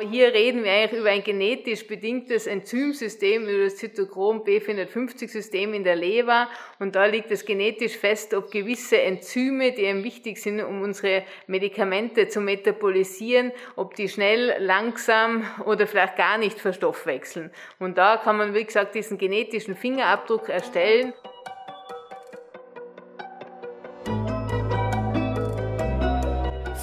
Hier 0.00 0.32
reden 0.32 0.62
wir 0.62 0.70
eigentlich 0.70 1.00
über 1.00 1.10
ein 1.10 1.24
genetisch 1.24 1.84
bedingtes 1.84 2.46
Enzymsystem, 2.46 3.48
über 3.48 3.64
das 3.64 3.78
Zytochrom 3.78 4.42
B450-System 4.44 5.74
in 5.74 5.82
der 5.82 5.96
Leber. 5.96 6.48
Und 6.78 6.94
da 6.94 7.06
liegt 7.06 7.32
es 7.32 7.44
genetisch 7.44 7.96
fest, 7.96 8.32
ob 8.32 8.52
gewisse 8.52 9.00
Enzyme, 9.00 9.72
die 9.72 9.82
eben 9.82 10.04
wichtig 10.04 10.40
sind, 10.40 10.62
um 10.62 10.82
unsere 10.82 11.24
Medikamente 11.48 12.28
zu 12.28 12.40
metabolisieren, 12.40 13.50
ob 13.74 13.96
die 13.96 14.08
schnell, 14.08 14.54
langsam 14.60 15.44
oder 15.64 15.88
vielleicht 15.88 16.16
gar 16.16 16.38
nicht 16.38 16.60
verstoffwechseln. 16.60 17.50
Und 17.80 17.98
da 17.98 18.18
kann 18.18 18.36
man, 18.36 18.54
wie 18.54 18.64
gesagt, 18.64 18.94
diesen 18.94 19.18
genetischen 19.18 19.74
Fingerabdruck 19.74 20.48
erstellen. 20.48 21.12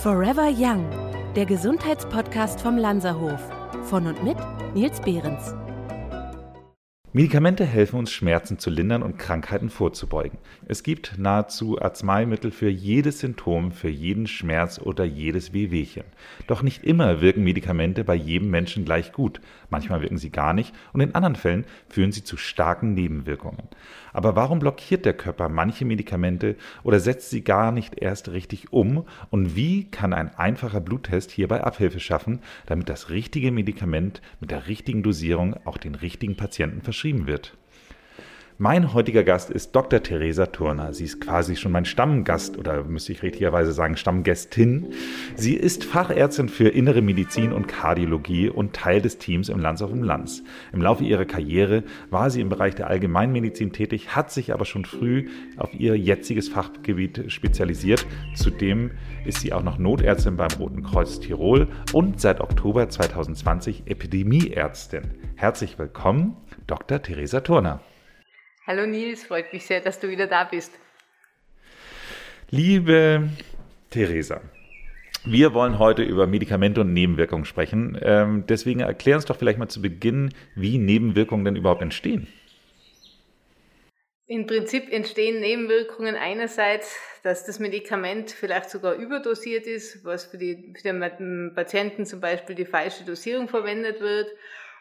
Forever 0.04 0.52
Young 0.54 1.05
der 1.36 1.46
Gesundheitspodcast 1.46 2.62
vom 2.62 2.78
Lanzerhof. 2.78 3.42
Von 3.84 4.08
und 4.08 4.24
mit 4.24 4.38
Nils 4.74 5.02
Behrens. 5.02 5.54
Medikamente 7.12 7.66
helfen 7.66 8.00
uns, 8.00 8.12
Schmerzen 8.12 8.58
zu 8.58 8.70
lindern 8.70 9.04
und 9.04 9.18
Krankheiten 9.18 9.70
vorzubeugen. 9.70 10.38
Es 10.66 10.82
gibt 10.82 11.18
nahezu 11.18 11.82
Arzneimittel 11.82 12.52
für 12.52 12.70
jedes 12.70 13.20
Symptom, 13.20 13.74
für 13.74 13.90
jeden 13.90 14.28
Schmerz 14.28 14.80
oder 14.80 15.04
jedes 15.04 15.52
Wehwehchen. 15.52 16.06
Doch 16.48 16.62
nicht 16.62 16.86
immer 16.86 17.20
wirken 17.20 17.44
Medikamente 17.44 18.06
bei 18.06 18.16
jedem 18.16 18.50
Menschen 18.50 18.86
gleich 18.86 19.12
gut. 19.12 19.42
Manchmal 19.76 20.00
wirken 20.00 20.18
sie 20.18 20.30
gar 20.30 20.54
nicht 20.54 20.74
und 20.94 21.02
in 21.02 21.16
anderen 21.16 21.36
Fällen 21.36 21.66
führen 21.90 22.14
sie 22.14 22.24
zu 22.24 22.38
starken 22.38 22.94
Nebenwirkungen. 22.94 23.68
Aber 24.14 24.38
warum 24.38 24.60
blockiert 24.60 25.04
der 25.04 25.12
Körper 25.12 25.50
manche 25.50 25.84
Medikamente 25.84 26.56
oder 26.84 27.02
setzt 27.02 27.30
sie 27.30 27.44
gar 27.44 27.74
nicht 27.74 28.02
erst 28.02 28.30
richtig 28.30 28.72
um? 28.72 29.06
Und 29.32 29.58
wie 29.58 29.92
kann 29.92 30.14
ein 30.14 30.34
einfacher 30.34 30.80
Bluttest 30.80 31.30
hierbei 31.32 31.62
Abhilfe 31.62 32.00
schaffen, 32.00 32.40
damit 32.68 32.88
das 32.88 33.10
richtige 33.10 33.52
Medikament 33.52 34.22
mit 34.40 34.50
der 34.50 34.70
richtigen 34.70 35.04
Dosierung 35.04 35.58
auch 35.66 35.78
den 35.78 35.96
richtigen 35.96 36.38
Patienten 36.38 36.82
verschrieben 36.82 37.28
wird? 37.28 37.58
Mein 38.58 38.94
heutiger 38.94 39.26
Gast 39.26 39.50
ist 39.50 39.76
Dr. 39.76 40.02
Theresa 40.02 40.46
Turner. 40.46 40.94
Sie 40.94 41.04
ist 41.04 41.20
quasi 41.20 41.58
schon 41.58 41.74
mein 41.74 41.84
Stammgast 41.84 42.58
oder 42.58 42.86
müsste 42.86 43.12
ich 43.12 43.22
richtigerweise 43.22 43.74
sagen 43.74 43.98
Stammgästin. 43.98 44.94
Sie 45.36 45.56
ist 45.56 45.84
Fachärztin 45.84 46.48
für 46.48 46.70
Innere 46.70 47.02
Medizin 47.02 47.52
und 47.52 47.68
Kardiologie 47.68 48.48
und 48.48 48.72
Teil 48.72 49.02
des 49.02 49.18
Teams 49.18 49.50
im 49.50 49.60
Lanz 49.60 49.82
auf 49.82 49.90
dem 49.90 50.04
Lanz. 50.04 50.42
Im 50.72 50.82
Laufe 50.82 51.04
ihrer 51.04 51.26
Karriere 51.26 51.84
war 52.10 52.30
sie 52.30 52.40
im 52.40 52.48
Bereich 52.48 52.76
der 52.76 52.88
Allgemeinmedizin 52.88 53.74
tätig, 53.74 54.16
hat 54.16 54.32
sich 54.32 54.54
aber 54.54 54.64
schon 54.64 54.86
früh 54.86 55.28
auf 55.58 55.74
ihr 55.74 55.98
jetziges 55.98 56.48
Fachgebiet 56.48 57.26
spezialisiert. 57.28 58.08
Zudem 58.36 58.92
ist 59.26 59.42
sie 59.42 59.52
auch 59.52 59.64
noch 59.64 59.80
Notärztin 59.80 60.38
beim 60.38 60.52
Roten 60.58 60.82
Kreuz 60.82 61.20
Tirol 61.20 61.68
und 61.92 62.22
seit 62.22 62.40
Oktober 62.40 62.88
2020 62.88 63.84
Epidemieärztin. 63.88 65.04
Herzlich 65.36 65.78
willkommen, 65.78 66.38
Dr. 66.68 67.02
Theresa 67.02 67.42
Turner. 67.42 67.82
Hallo 68.68 68.88
Nils, 68.88 69.24
freut 69.24 69.54
mich 69.54 69.64
sehr, 69.64 69.80
dass 69.80 70.00
du 70.00 70.10
wieder 70.10 70.26
da 70.26 70.44
bist. 70.44 70.74
Liebe 72.50 73.30
Theresa, 73.92 74.42
wir 75.24 75.54
wollen 75.54 75.78
heute 75.78 76.02
über 76.02 76.26
Medikamente 76.26 76.82
und 76.82 76.92
Nebenwirkungen 76.92 77.46
sprechen. 77.46 77.96
Ähm, 78.02 78.46
deswegen 78.50 78.80
erklär 78.80 79.18
uns 79.18 79.26
doch 79.26 79.36
vielleicht 79.36 79.60
mal 79.60 79.68
zu 79.68 79.84
Beginn, 79.84 80.34
wie 80.56 80.80
Nebenwirkungen 80.80 81.46
denn 81.46 81.56
überhaupt 81.56 81.84
entstehen. 81.84 82.28
Im 84.26 84.48
Prinzip 84.48 84.92
entstehen 84.92 85.42
Nebenwirkungen 85.42 86.16
einerseits, 86.16 86.98
dass 87.22 87.46
das 87.46 87.60
Medikament 87.60 88.32
vielleicht 88.32 88.72
sogar 88.72 88.96
überdosiert 88.96 89.68
ist, 89.68 90.04
was 90.04 90.26
für, 90.26 90.40
die, 90.40 90.74
für 90.76 90.82
den 90.82 91.54
Patienten 91.54 92.08
zum 92.08 92.20
Beispiel 92.20 92.56
die 92.56 92.66
falsche 92.66 93.04
Dosierung 93.06 93.48
verwendet 93.48 94.02
wird 94.02 94.30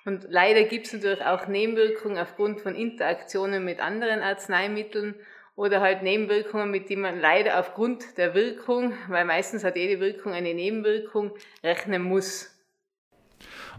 und 0.05 0.27
leider 0.28 0.64
gibt 0.64 0.86
es 0.86 0.92
natürlich 0.92 1.24
auch 1.24 1.47
Nebenwirkungen 1.47 2.19
aufgrund 2.19 2.60
von 2.60 2.74
Interaktionen 2.74 3.64
mit 3.64 3.80
anderen 3.80 4.20
Arzneimitteln 4.20 5.14
oder 5.56 5.80
halt 5.80 6.02
Nebenwirkungen, 6.02 6.70
mit 6.70 6.90
denen 6.90 7.02
man 7.02 7.20
leider 7.20 7.58
aufgrund 7.61 8.18
der 8.18 8.34
Wirkung, 8.34 8.92
weil 9.08 9.24
meistens 9.24 9.64
hat 9.64 9.77
jede 9.77 10.01
Wirkung 10.01 10.33
eine 10.33 10.52
Nebenwirkung, 10.52 11.33
rechnen 11.62 12.02
muss. 12.02 12.51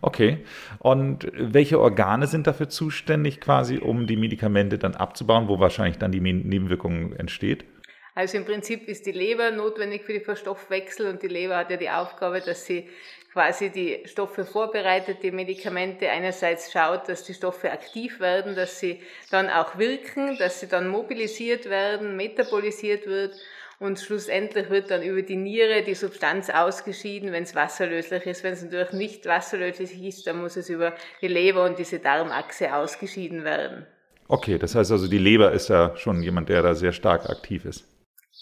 Okay. 0.01 0.45
Und 0.79 1.31
welche 1.33 1.79
Organe 1.79 2.27
sind 2.27 2.47
dafür 2.47 2.69
zuständig, 2.69 3.39
quasi, 3.41 3.77
um 3.77 4.07
die 4.07 4.17
Medikamente 4.17 4.77
dann 4.77 4.95
abzubauen, 4.95 5.47
wo 5.47 5.59
wahrscheinlich 5.59 5.97
dann 5.97 6.11
die 6.11 6.21
Nebenwirkung 6.21 7.13
entsteht? 7.13 7.66
Also 8.13 8.38
im 8.38 8.45
Prinzip 8.45 8.88
ist 8.88 9.05
die 9.05 9.11
Leber 9.11 9.51
notwendig 9.51 10.03
für 10.03 10.13
die 10.13 10.21
Verstoffwechsel 10.21 11.07
und 11.07 11.21
die 11.21 11.27
Leber 11.27 11.57
hat 11.57 11.69
ja 11.69 11.77
die 11.77 11.89
Aufgabe, 11.89 12.39
dass 12.39 12.66
sie 12.66 12.89
quasi 13.35 13.69
die 13.69 14.00
Stoffe 14.06 14.46
vorbereitet, 14.46 15.18
die 15.22 15.31
Medikamente 15.31 16.09
einerseits 16.09 16.72
schaut, 16.72 17.09
dass 17.09 17.25
die 17.25 17.34
Stoffe 17.34 17.69
aktiv 17.69 18.22
werden, 18.22 18.56
dass 18.56 18.79
sie 18.79 19.01
dann 19.29 19.50
auch 19.50 19.78
wirken, 19.78 20.38
dass 20.38 20.62
sie 20.62 20.68
dann 20.68 20.88
mobilisiert 20.88 21.69
werden, 21.69 22.16
metabolisiert 22.16 23.06
wird 23.07 23.35
und 23.79 24.00
schlussendlich 24.00 24.69
wird 24.69 24.90
dann 24.90 25.03
über 25.03 25.22
die 25.22 25.35
Niere 25.35 25.84
die 25.84 25.95
Substanz 25.95 26.50
ausgeschieden, 26.50 27.34
wenn 27.34 27.44
es 27.44 27.56
wasserlöslich 27.56 28.25
ist. 28.25 28.45
Wenn 28.45 28.53
es 28.53 28.63
natürlich 28.63 28.94
nicht 28.94 29.25
wasserlöslich 29.25 30.01
ist, 30.01 30.25
dann 30.25 30.40
muss 30.40 30.56
es 30.56 30.69
über 30.69 30.94
die 31.22 31.28
Leber 31.28 31.66
und 31.66 31.78
diese 31.78 32.00
Darmachse 32.00 32.74
ausgeschieden 32.74 33.44
werden. 33.44 33.85
Okay, 34.29 34.57
das 34.57 34.75
heißt 34.75 34.94
also, 34.94 35.09
die 35.09 35.18
Leber 35.18 35.51
ist 35.51 35.68
ja 35.68 35.91
schon 35.97 36.24
jemand, 36.24 36.47
der 36.47 36.62
da 36.62 36.74
sehr 36.74 36.94
stark 36.94 37.29
aktiv 37.29 37.66
ist. 37.66 37.85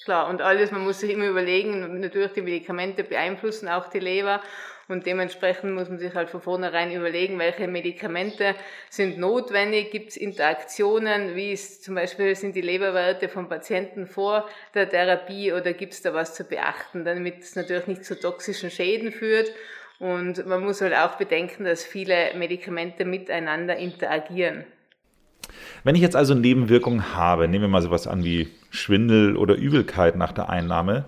Klar, 0.04 0.30
und 0.30 0.42
alles, 0.42 0.72
man 0.72 0.84
muss 0.84 1.00
sich 1.00 1.12
immer 1.12 1.28
überlegen, 1.28 2.00
natürlich 2.02 2.34
die 2.34 2.42
Medikamente 2.42 3.04
beeinflussen 3.04 3.70
auch 3.70 3.90
die 3.90 4.00
Leber 4.00 4.42
und 4.90 5.06
dementsprechend 5.06 5.74
muss 5.74 5.88
man 5.88 5.98
sich 5.98 6.14
halt 6.14 6.30
von 6.30 6.42
vornherein 6.42 6.92
überlegen, 6.92 7.40
welche 7.40 7.68
Medikamente 7.68 8.54
sind 8.90 9.18
notwendig, 9.18 9.92
gibt 9.92 10.10
es 10.10 10.18
Interaktionen, 10.18 11.36
wie 11.36 11.54
ist 11.54 11.84
zum 11.84 11.96
Beispiel 11.96 12.36
sind 12.36 12.56
die 12.56 12.62
Leberwerte 12.62 13.30
vom 13.30 13.48
Patienten 13.48 14.08
vor 14.08 14.48
der 14.74 14.90
Therapie 14.90 15.54
oder 15.54 15.72
gibt 15.72 15.94
es 15.94 16.02
da 16.02 16.14
was 16.14 16.36
zu 16.36 16.44
beachten, 16.44 17.06
damit 17.06 17.40
es 17.40 17.56
natürlich 17.56 17.88
nicht 17.88 18.04
zu 18.04 18.20
toxischen 18.20 18.70
Schäden 18.70 19.12
führt. 19.12 19.52
Und 20.00 20.46
man 20.46 20.62
muss 20.62 20.82
halt 20.82 20.94
auch 20.94 21.16
bedenken, 21.16 21.64
dass 21.64 21.86
viele 21.86 22.34
Medikamente 22.36 23.06
miteinander 23.06 23.78
interagieren. 23.78 24.66
Wenn 25.86 25.96
ich 25.96 26.02
jetzt 26.02 26.16
also 26.16 26.34
Nebenwirkungen 26.34 27.16
habe, 27.16 27.48
nehmen 27.48 27.64
wir 27.64 27.70
mal 27.70 27.82
sowas 27.82 28.06
an 28.06 28.26
wie 28.26 28.50
Schwindel 28.74 29.38
oder 29.38 29.56
Übelkeit 29.56 30.16
nach 30.16 30.32
der 30.32 30.50
Einnahme, 30.50 31.06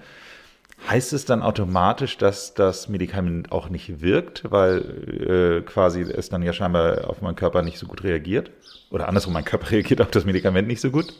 heißt 0.87 1.13
es 1.13 1.25
dann 1.25 1.41
automatisch, 1.41 2.17
dass 2.17 2.53
das 2.53 2.89
Medikament 2.89 3.51
auch 3.51 3.69
nicht 3.69 4.01
wirkt, 4.01 4.43
weil 4.51 5.61
äh, 5.61 5.61
quasi 5.61 6.01
es 6.01 6.29
dann 6.29 6.43
ja 6.43 6.53
scheinbar 6.53 7.09
auf 7.09 7.21
meinen 7.21 7.35
Körper 7.35 7.63
nicht 7.63 7.79
so 7.79 7.87
gut 7.87 8.03
reagiert? 8.03 8.51
Oder 8.91 9.07
andersrum, 9.07 9.33
mein 9.33 9.45
Körper 9.45 9.71
reagiert 9.71 9.99
auf 10.01 10.11
das 10.11 10.25
Medikament 10.25 10.67
nicht 10.67 10.79
so 10.79 10.91
gut? 10.91 11.13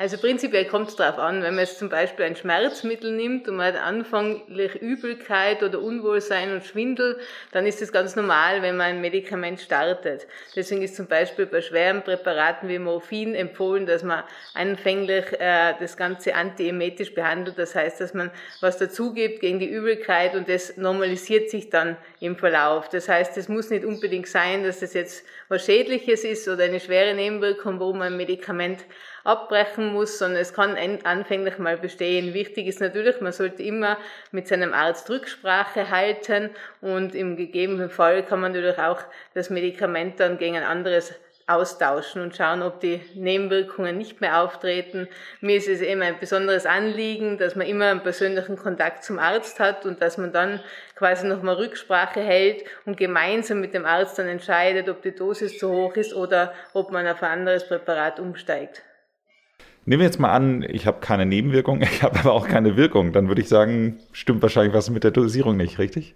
Also 0.00 0.16
prinzipiell 0.16 0.64
kommt 0.64 0.88
es 0.88 0.96
darauf 0.96 1.18
an, 1.18 1.42
wenn 1.42 1.56
man 1.56 1.66
jetzt 1.66 1.78
zum 1.78 1.90
Beispiel 1.90 2.24
ein 2.24 2.34
Schmerzmittel 2.34 3.12
nimmt 3.12 3.46
und 3.48 3.56
man 3.56 3.74
hat 3.74 3.82
anfänglich 3.82 4.76
Übelkeit 4.76 5.62
oder 5.62 5.78
Unwohlsein 5.78 6.54
und 6.54 6.64
Schwindel, 6.64 7.20
dann 7.52 7.66
ist 7.66 7.82
es 7.82 7.92
ganz 7.92 8.16
normal, 8.16 8.62
wenn 8.62 8.78
man 8.78 8.86
ein 8.86 9.00
Medikament 9.02 9.60
startet. 9.60 10.26
Deswegen 10.56 10.80
ist 10.80 10.96
zum 10.96 11.06
Beispiel 11.06 11.44
bei 11.44 11.60
schweren 11.60 12.00
Präparaten 12.00 12.70
wie 12.70 12.78
Morphin 12.78 13.34
empfohlen, 13.34 13.84
dass 13.84 14.02
man 14.02 14.24
anfänglich 14.54 15.38
äh, 15.38 15.74
das 15.78 15.98
Ganze 15.98 16.34
antiemetisch 16.34 17.12
behandelt. 17.12 17.58
Das 17.58 17.74
heißt, 17.74 18.00
dass 18.00 18.14
man 18.14 18.30
was 18.62 18.78
dazugibt 18.78 19.40
gegen 19.40 19.58
die 19.58 19.68
Übelkeit 19.68 20.34
und 20.34 20.48
das 20.48 20.78
normalisiert 20.78 21.50
sich 21.50 21.68
dann 21.68 21.98
im 22.20 22.36
Verlauf. 22.36 22.88
Das 22.88 23.06
heißt, 23.06 23.36
es 23.36 23.50
muss 23.50 23.68
nicht 23.68 23.84
unbedingt 23.84 24.28
sein, 24.28 24.64
dass 24.64 24.80
das 24.80 24.94
jetzt 24.94 25.26
was 25.50 25.66
Schädliches 25.66 26.24
ist 26.24 26.48
oder 26.48 26.64
eine 26.64 26.80
schwere 26.80 27.12
Nebenwirkung, 27.12 27.80
wo 27.80 27.92
man 27.92 28.14
ein 28.14 28.16
Medikament 28.16 28.78
abbrechen 29.30 29.92
muss, 29.92 30.18
sondern 30.18 30.42
es 30.42 30.52
kann 30.52 30.76
anfänglich 31.04 31.58
mal 31.58 31.76
bestehen. 31.76 32.34
Wichtig 32.34 32.66
ist 32.66 32.80
natürlich, 32.80 33.20
man 33.20 33.32
sollte 33.32 33.62
immer 33.62 33.96
mit 34.32 34.48
seinem 34.48 34.74
Arzt 34.74 35.08
Rücksprache 35.08 35.90
halten 35.90 36.50
und 36.80 37.14
im 37.14 37.36
gegebenen 37.36 37.90
Fall 37.90 38.24
kann 38.24 38.40
man 38.40 38.52
natürlich 38.52 38.78
auch 38.78 39.00
das 39.34 39.50
Medikament 39.50 40.18
dann 40.18 40.38
gegen 40.38 40.56
ein 40.56 40.64
anderes 40.64 41.14
austauschen 41.50 42.22
und 42.22 42.36
schauen, 42.36 42.62
ob 42.62 42.80
die 42.80 43.00
Nebenwirkungen 43.14 43.98
nicht 43.98 44.20
mehr 44.20 44.42
auftreten. 44.42 45.08
Mir 45.40 45.56
ist 45.56 45.68
es 45.68 45.80
eben 45.80 46.00
ein 46.02 46.18
besonderes 46.18 46.64
Anliegen, 46.64 47.38
dass 47.38 47.56
man 47.56 47.66
immer 47.66 47.86
einen 47.86 48.02
persönlichen 48.02 48.56
Kontakt 48.56 49.04
zum 49.04 49.18
Arzt 49.18 49.58
hat 49.58 49.84
und 49.84 50.00
dass 50.00 50.16
man 50.16 50.32
dann 50.32 50.60
quasi 50.94 51.26
nochmal 51.26 51.56
Rücksprache 51.56 52.20
hält 52.20 52.64
und 52.86 52.96
gemeinsam 52.96 53.60
mit 53.60 53.74
dem 53.74 53.84
Arzt 53.84 54.18
dann 54.18 54.28
entscheidet, 54.28 54.88
ob 54.88 55.02
die 55.02 55.14
Dosis 55.14 55.58
zu 55.58 55.70
hoch 55.70 55.96
ist 55.96 56.14
oder 56.14 56.54
ob 56.72 56.92
man 56.92 57.06
auf 57.06 57.22
ein 57.22 57.40
anderes 57.40 57.66
Präparat 57.66 58.20
umsteigt. 58.20 58.82
Nehmen 59.86 60.00
wir 60.00 60.06
jetzt 60.06 60.20
mal 60.20 60.32
an, 60.32 60.64
ich 60.68 60.86
habe 60.86 61.00
keine 61.00 61.26
Nebenwirkung, 61.26 61.82
ich 61.82 62.02
habe 62.02 62.18
aber 62.18 62.32
auch 62.32 62.48
keine 62.48 62.76
Wirkung. 62.76 63.12
Dann 63.12 63.28
würde 63.28 63.40
ich 63.40 63.48
sagen, 63.48 63.98
stimmt 64.12 64.42
wahrscheinlich 64.42 64.74
was 64.74 64.90
mit 64.90 65.04
der 65.04 65.10
Dosierung 65.10 65.56
nicht, 65.56 65.78
richtig? 65.78 66.14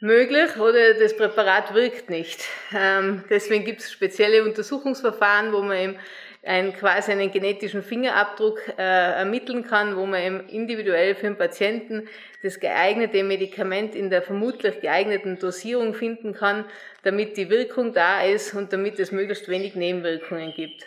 Möglich 0.00 0.56
oder 0.56 0.94
das 0.94 1.16
Präparat 1.16 1.74
wirkt 1.74 2.10
nicht. 2.10 2.44
Ähm, 2.76 3.22
deswegen 3.30 3.64
gibt 3.64 3.82
es 3.82 3.92
spezielle 3.92 4.42
Untersuchungsverfahren, 4.42 5.52
wo 5.52 5.62
man 5.62 5.76
eben 5.76 5.96
ein, 6.44 6.72
quasi 6.72 7.12
einen 7.12 7.30
genetischen 7.30 7.84
Fingerabdruck 7.84 8.60
äh, 8.76 8.82
ermitteln 8.82 9.64
kann, 9.64 9.96
wo 9.96 10.04
man 10.04 10.20
eben 10.20 10.48
individuell 10.48 11.14
für 11.14 11.26
den 11.26 11.38
Patienten 11.38 12.08
das 12.42 12.58
geeignete 12.58 13.22
Medikament 13.22 13.94
in 13.94 14.10
der 14.10 14.22
vermutlich 14.22 14.80
geeigneten 14.80 15.38
Dosierung 15.38 15.94
finden 15.94 16.34
kann, 16.34 16.64
damit 17.04 17.36
die 17.36 17.48
Wirkung 17.48 17.92
da 17.92 18.22
ist 18.22 18.54
und 18.54 18.72
damit 18.72 18.98
es 18.98 19.12
möglichst 19.12 19.48
wenig 19.48 19.76
Nebenwirkungen 19.76 20.52
gibt. 20.52 20.84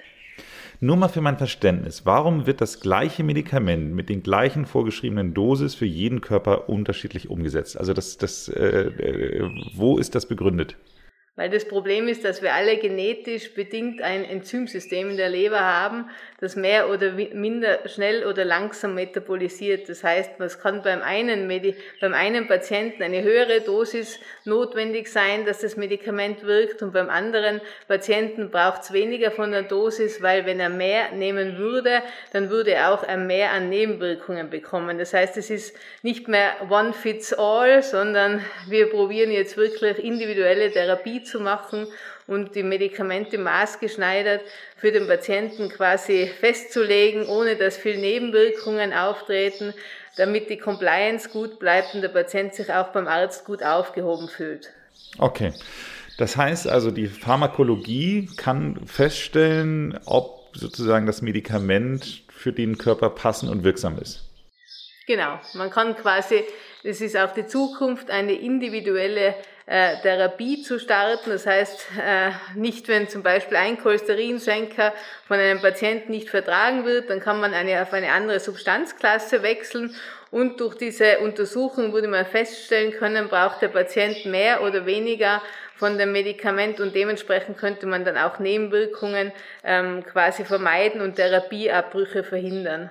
Nur 0.85 0.97
mal 0.97 1.07
für 1.07 1.21
mein 1.21 1.39
Verständnis, 1.39 2.05
warum 2.05 2.45
wird 2.45 2.61
das 2.61 2.79
gleiche 2.79 3.23
Medikament 3.23 3.95
mit 3.95 4.07
den 4.07 4.21
gleichen 4.21 4.67
vorgeschriebenen 4.67 5.33
Dosis 5.33 5.73
für 5.73 5.87
jeden 5.87 6.21
Körper 6.21 6.69
unterschiedlich 6.69 7.27
umgesetzt? 7.27 7.75
Also 7.75 7.93
das, 7.93 8.19
das, 8.19 8.49
äh, 8.49 8.89
äh, 8.89 9.49
wo 9.73 9.97
ist 9.97 10.13
das 10.13 10.27
begründet? 10.27 10.77
Weil 11.37 11.49
das 11.49 11.67
Problem 11.67 12.07
ist, 12.07 12.23
dass 12.23 12.41
wir 12.41 12.53
alle 12.53 12.77
genetisch 12.77 13.53
bedingt 13.53 14.01
ein 14.01 14.23
Enzymsystem 14.23 15.09
in 15.09 15.17
der 15.17 15.27
Leber 15.27 15.59
haben, 15.59 16.09
das 16.39 16.55
mehr 16.55 16.89
oder 16.89 17.11
minder 17.11 17.79
schnell 17.89 18.25
oder 18.25 18.45
langsam 18.45 18.95
metabolisiert. 18.95 19.89
Das 19.89 20.01
heißt, 20.01 20.39
es 20.39 20.59
kann 20.59 20.81
beim 20.81 21.01
einen, 21.01 21.49
beim 21.99 22.13
einen 22.13 22.47
Patienten 22.47 23.03
eine 23.03 23.21
höhere 23.21 23.59
Dosis 23.59 24.17
notwendig 24.45 25.11
sein, 25.11 25.45
dass 25.45 25.59
das 25.59 25.75
Medikament 25.75 26.43
wirkt 26.43 26.81
und 26.81 26.93
beim 26.93 27.09
anderen 27.09 27.59
Patienten 27.89 28.49
braucht 28.49 28.83
es 28.83 28.93
weniger 28.93 29.29
von 29.29 29.51
der 29.51 29.63
Dosis, 29.63 30.21
weil 30.21 30.45
wenn 30.45 30.61
er 30.61 30.69
mehr 30.69 31.11
nehmen 31.11 31.57
würde, 31.57 32.01
dann 32.31 32.49
würde 32.49 32.71
er 32.71 32.93
auch 32.93 33.05
mehr 33.17 33.51
an 33.51 33.67
Nebenwirkungen 33.67 34.49
bekommen. 34.49 34.97
Das 34.97 35.13
heißt, 35.13 35.35
es 35.35 35.49
ist 35.49 35.75
nicht 36.01 36.29
mehr 36.29 36.53
one 36.69 36.93
fits 36.93 37.33
all, 37.33 37.83
sondern 37.83 38.41
wir 38.69 38.89
probieren 38.89 39.31
jetzt 39.31 39.57
wirklich 39.57 39.99
individuelle 39.99 40.71
Therapie 40.71 41.24
zu 41.25 41.39
machen 41.39 41.87
und 42.27 42.55
die 42.55 42.63
Medikamente 42.63 43.37
maßgeschneidert 43.37 44.41
für 44.77 44.91
den 44.91 45.07
Patienten 45.07 45.69
quasi 45.69 46.31
festzulegen, 46.39 47.27
ohne 47.27 47.55
dass 47.55 47.77
viel 47.77 47.97
Nebenwirkungen 47.97 48.93
auftreten, 48.93 49.73
damit 50.17 50.49
die 50.49 50.57
Compliance 50.57 51.29
gut 51.29 51.59
bleibt 51.59 51.93
und 51.93 52.01
der 52.01 52.09
Patient 52.09 52.53
sich 52.53 52.71
auch 52.71 52.89
beim 52.89 53.07
Arzt 53.07 53.45
gut 53.45 53.63
aufgehoben 53.63 54.29
fühlt. 54.29 54.71
Okay. 55.17 55.53
Das 56.17 56.37
heißt 56.37 56.67
also, 56.67 56.91
die 56.91 57.07
Pharmakologie 57.07 58.29
kann 58.37 58.85
feststellen, 58.85 59.99
ob 60.05 60.49
sozusagen 60.53 61.05
das 61.05 61.21
Medikament 61.21 62.23
für 62.29 62.53
den 62.53 62.77
Körper 62.77 63.09
passend 63.09 63.51
und 63.51 63.63
wirksam 63.63 63.99
ist. 63.99 64.21
Genau, 65.07 65.39
man 65.53 65.69
kann 65.69 65.95
quasi, 65.95 66.43
das 66.85 67.01
ist 67.01 67.17
auch 67.17 67.33
die 67.33 67.47
Zukunft, 67.47 68.11
eine 68.11 68.33
individuelle 68.33 69.33
äh, 69.65 69.95
Therapie 70.03 70.61
zu 70.61 70.79
starten. 70.79 71.31
Das 71.31 71.47
heißt, 71.47 71.87
äh, 71.99 72.31
nicht 72.53 72.87
wenn 72.87 73.09
zum 73.09 73.23
Beispiel 73.23 73.57
ein 73.57 73.79
Cholesterinsenker 73.79 74.93
von 75.27 75.39
einem 75.39 75.59
Patienten 75.59 76.11
nicht 76.11 76.29
vertragen 76.29 76.85
wird, 76.85 77.09
dann 77.09 77.19
kann 77.19 77.39
man 77.39 77.55
eine, 77.55 77.81
auf 77.81 77.91
eine 77.91 78.11
andere 78.11 78.39
Substanzklasse 78.39 79.41
wechseln 79.41 79.95
und 80.29 80.59
durch 80.59 80.75
diese 80.75 81.19
Untersuchung 81.19 81.91
wurde 81.91 82.07
man 82.07 82.25
feststellen 82.25 82.91
können, 82.91 83.29
braucht 83.29 83.61
der 83.61 83.69
Patient 83.69 84.25
mehr 84.25 84.61
oder 84.61 84.85
weniger 84.85 85.41
von 85.75 85.97
dem 85.97 86.11
Medikament 86.11 86.79
und 86.79 86.93
dementsprechend 86.93 87.57
könnte 87.57 87.87
man 87.87 88.05
dann 88.05 88.17
auch 88.17 88.37
Nebenwirkungen 88.37 89.31
ähm, 89.63 90.03
quasi 90.05 90.45
vermeiden 90.45 91.01
und 91.01 91.15
Therapieabbrüche 91.15 92.23
verhindern. 92.23 92.89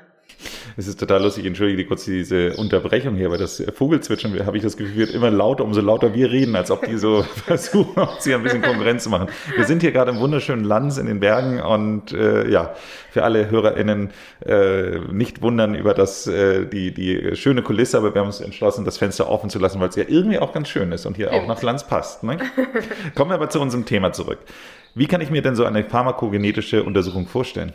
Es 0.77 0.87
ist 0.87 0.99
total 0.99 1.23
lustig, 1.23 1.47
entschuldige 1.47 1.87
kurz 1.87 2.05
diese 2.05 2.55
Unterbrechung 2.55 3.17
hier, 3.17 3.31
weil 3.31 3.39
das 3.39 3.63
Vogelzwitschern, 3.75 4.47
habe 4.47 4.57
ich 4.57 4.63
das 4.63 4.77
Gefühl, 4.77 4.97
wird 4.97 5.11
immer 5.11 5.31
lauter, 5.31 5.65
umso 5.65 5.81
lauter 5.81 6.15
wir 6.15 6.31
reden, 6.31 6.57
als 6.57 6.71
ob 6.71 6.85
die 6.87 6.97
so 6.97 7.23
versuchen, 7.47 8.03
uns 8.03 8.25
hier 8.25 8.37
ein 8.37 8.43
bisschen 8.43 8.63
Konkurrenz 8.63 9.05
zu 9.05 9.11
machen. 9.11 9.29
Wir 9.57 9.65
sind 9.65 9.83
hier 9.83 9.93
gerade 9.93 10.11
im 10.11 10.19
wunderschönen 10.19 10.65
Lands 10.65 10.99
in 10.99 11.07
den 11.07 11.21
Bergen 11.21 11.61
und 11.61 12.13
äh, 12.13 12.49
ja, 12.51 12.75
für 13.11 13.25
alle 13.25 13.51
HörerInnen 13.51 14.11
äh, 14.45 14.99
nicht 15.13 15.43
wundern 15.43 15.75
über 15.75 15.95
das, 15.95 16.27
äh, 16.27 16.67
die, 16.67 16.93
die 16.93 17.37
schöne 17.37 17.63
Kulisse, 17.63 17.99
aber 17.99 18.15
wir 18.15 18.21
haben 18.21 18.29
uns 18.29 18.41
entschlossen, 18.41 18.85
das 18.85 18.99
Fenster 18.99 19.29
offen 19.29 19.51
zu 19.51 19.59
lassen, 19.59 19.81
weil 19.81 19.89
es 19.89 19.97
ja 19.97 20.05
irgendwie 20.07 20.39
auch 20.39 20.53
ganz 20.53 20.69
schön 20.69 20.93
ist 20.93 21.07
und 21.07 21.17
hier 21.17 21.33
auch 21.33 21.47
nach 21.47 21.63
Lands 21.63 21.87
passt. 21.87 22.23
Ne? 22.23 22.39
Kommen 23.15 23.31
wir 23.31 23.35
aber 23.35 23.51
zu 23.51 23.61
unserem 23.61 23.85
Thema 23.85 24.13
zurück. 24.13 24.39
Wie 24.95 25.07
kann 25.07 25.21
ich 25.21 25.31
mir 25.31 25.43
denn 25.43 25.57
so 25.57 25.65
eine 25.65 25.85
pharmakogenetische 25.85 26.85
Untersuchung 26.85 27.27
vorstellen? 27.27 27.73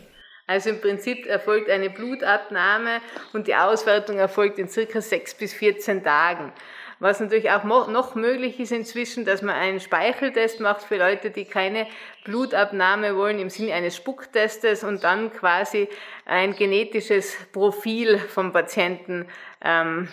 Also 0.50 0.72
im 0.72 0.82
Prinzip 0.82 1.28
erfolgt 1.28 1.70
eine 1.70 1.92
Blutabnahme 1.92 3.02
und 3.34 3.46
die 3.46 3.54
Auswertung 3.54 4.18
erfolgt 4.18 4.58
in 4.58 4.68
circa 4.68 5.00
sechs 5.00 5.36
bis 5.36 5.54
14 5.54 6.04
Tagen. 6.04 6.52
Was 6.98 7.20
natürlich 7.20 7.52
auch 7.52 7.66
noch 7.66 8.16
möglich 8.16 8.60
ist 8.60 8.72
inzwischen, 8.72 9.26
dass 9.26 9.44
man 9.44 9.54
einen 9.54 9.80
Speicheltest 9.80 10.60
macht 10.60 10.82
für 10.82 10.98
Leute, 10.98 11.30
die 11.30 11.46
keine 11.46 11.86
Blutabnahme 12.24 13.16
wollen 13.16 13.38
im 13.38 13.52
Sinne 13.52 13.76
eines 13.76 13.96
Spucktestes 13.96 14.84
und 14.84 15.04
dann 15.04 15.32
quasi 15.32 15.88
ein 16.30 16.56
genetisches 16.56 17.36
Profil 17.52 18.20
vom 18.20 18.54
Patienten 18.54 19.26
ähm, 19.62 20.08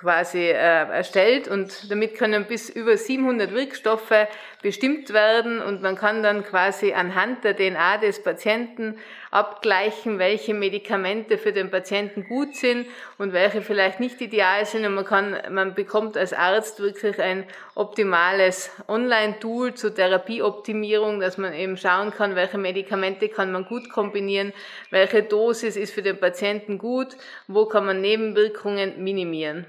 quasi 0.00 0.38
äh, 0.38 0.52
erstellt. 0.52 1.46
Und 1.48 1.90
damit 1.90 2.16
können 2.16 2.46
bis 2.46 2.70
über 2.70 2.96
700 2.96 3.52
Wirkstoffe 3.52 4.26
bestimmt 4.62 5.12
werden. 5.12 5.60
Und 5.60 5.82
man 5.82 5.96
kann 5.96 6.22
dann 6.22 6.44
quasi 6.44 6.92
anhand 6.92 7.44
der 7.44 7.54
DNA 7.54 7.98
des 7.98 8.22
Patienten 8.22 8.96
abgleichen, 9.30 10.18
welche 10.18 10.54
Medikamente 10.54 11.38
für 11.38 11.52
den 11.52 11.70
Patienten 11.70 12.24
gut 12.24 12.56
sind 12.56 12.86
und 13.18 13.32
welche 13.32 13.62
vielleicht 13.62 14.00
nicht 14.00 14.20
ideal 14.20 14.64
sind. 14.64 14.86
Und 14.86 14.94
man 14.94 15.04
kann, 15.04 15.36
man 15.50 15.74
bekommt 15.74 16.16
als 16.16 16.32
Arzt 16.32 16.80
wirklich 16.80 17.20
ein 17.20 17.44
optimales 17.74 18.70
Online-Tool 18.88 19.74
zur 19.74 19.94
Therapieoptimierung, 19.94 21.20
dass 21.20 21.38
man 21.38 21.52
eben 21.52 21.76
schauen 21.76 22.10
kann, 22.10 22.34
welche 22.34 22.58
Medikamente 22.58 23.28
kann 23.28 23.52
man 23.52 23.66
gut 23.66 23.90
kombinieren, 23.90 24.52
welche 24.90 25.22
Dosis 25.22 25.59
ist 25.62 25.92
für 25.92 26.02
den 26.02 26.18
Patienten 26.18 26.78
gut, 26.78 27.16
wo 27.48 27.66
kann 27.66 27.86
man 27.86 28.00
Nebenwirkungen 28.00 29.02
minimieren. 29.02 29.66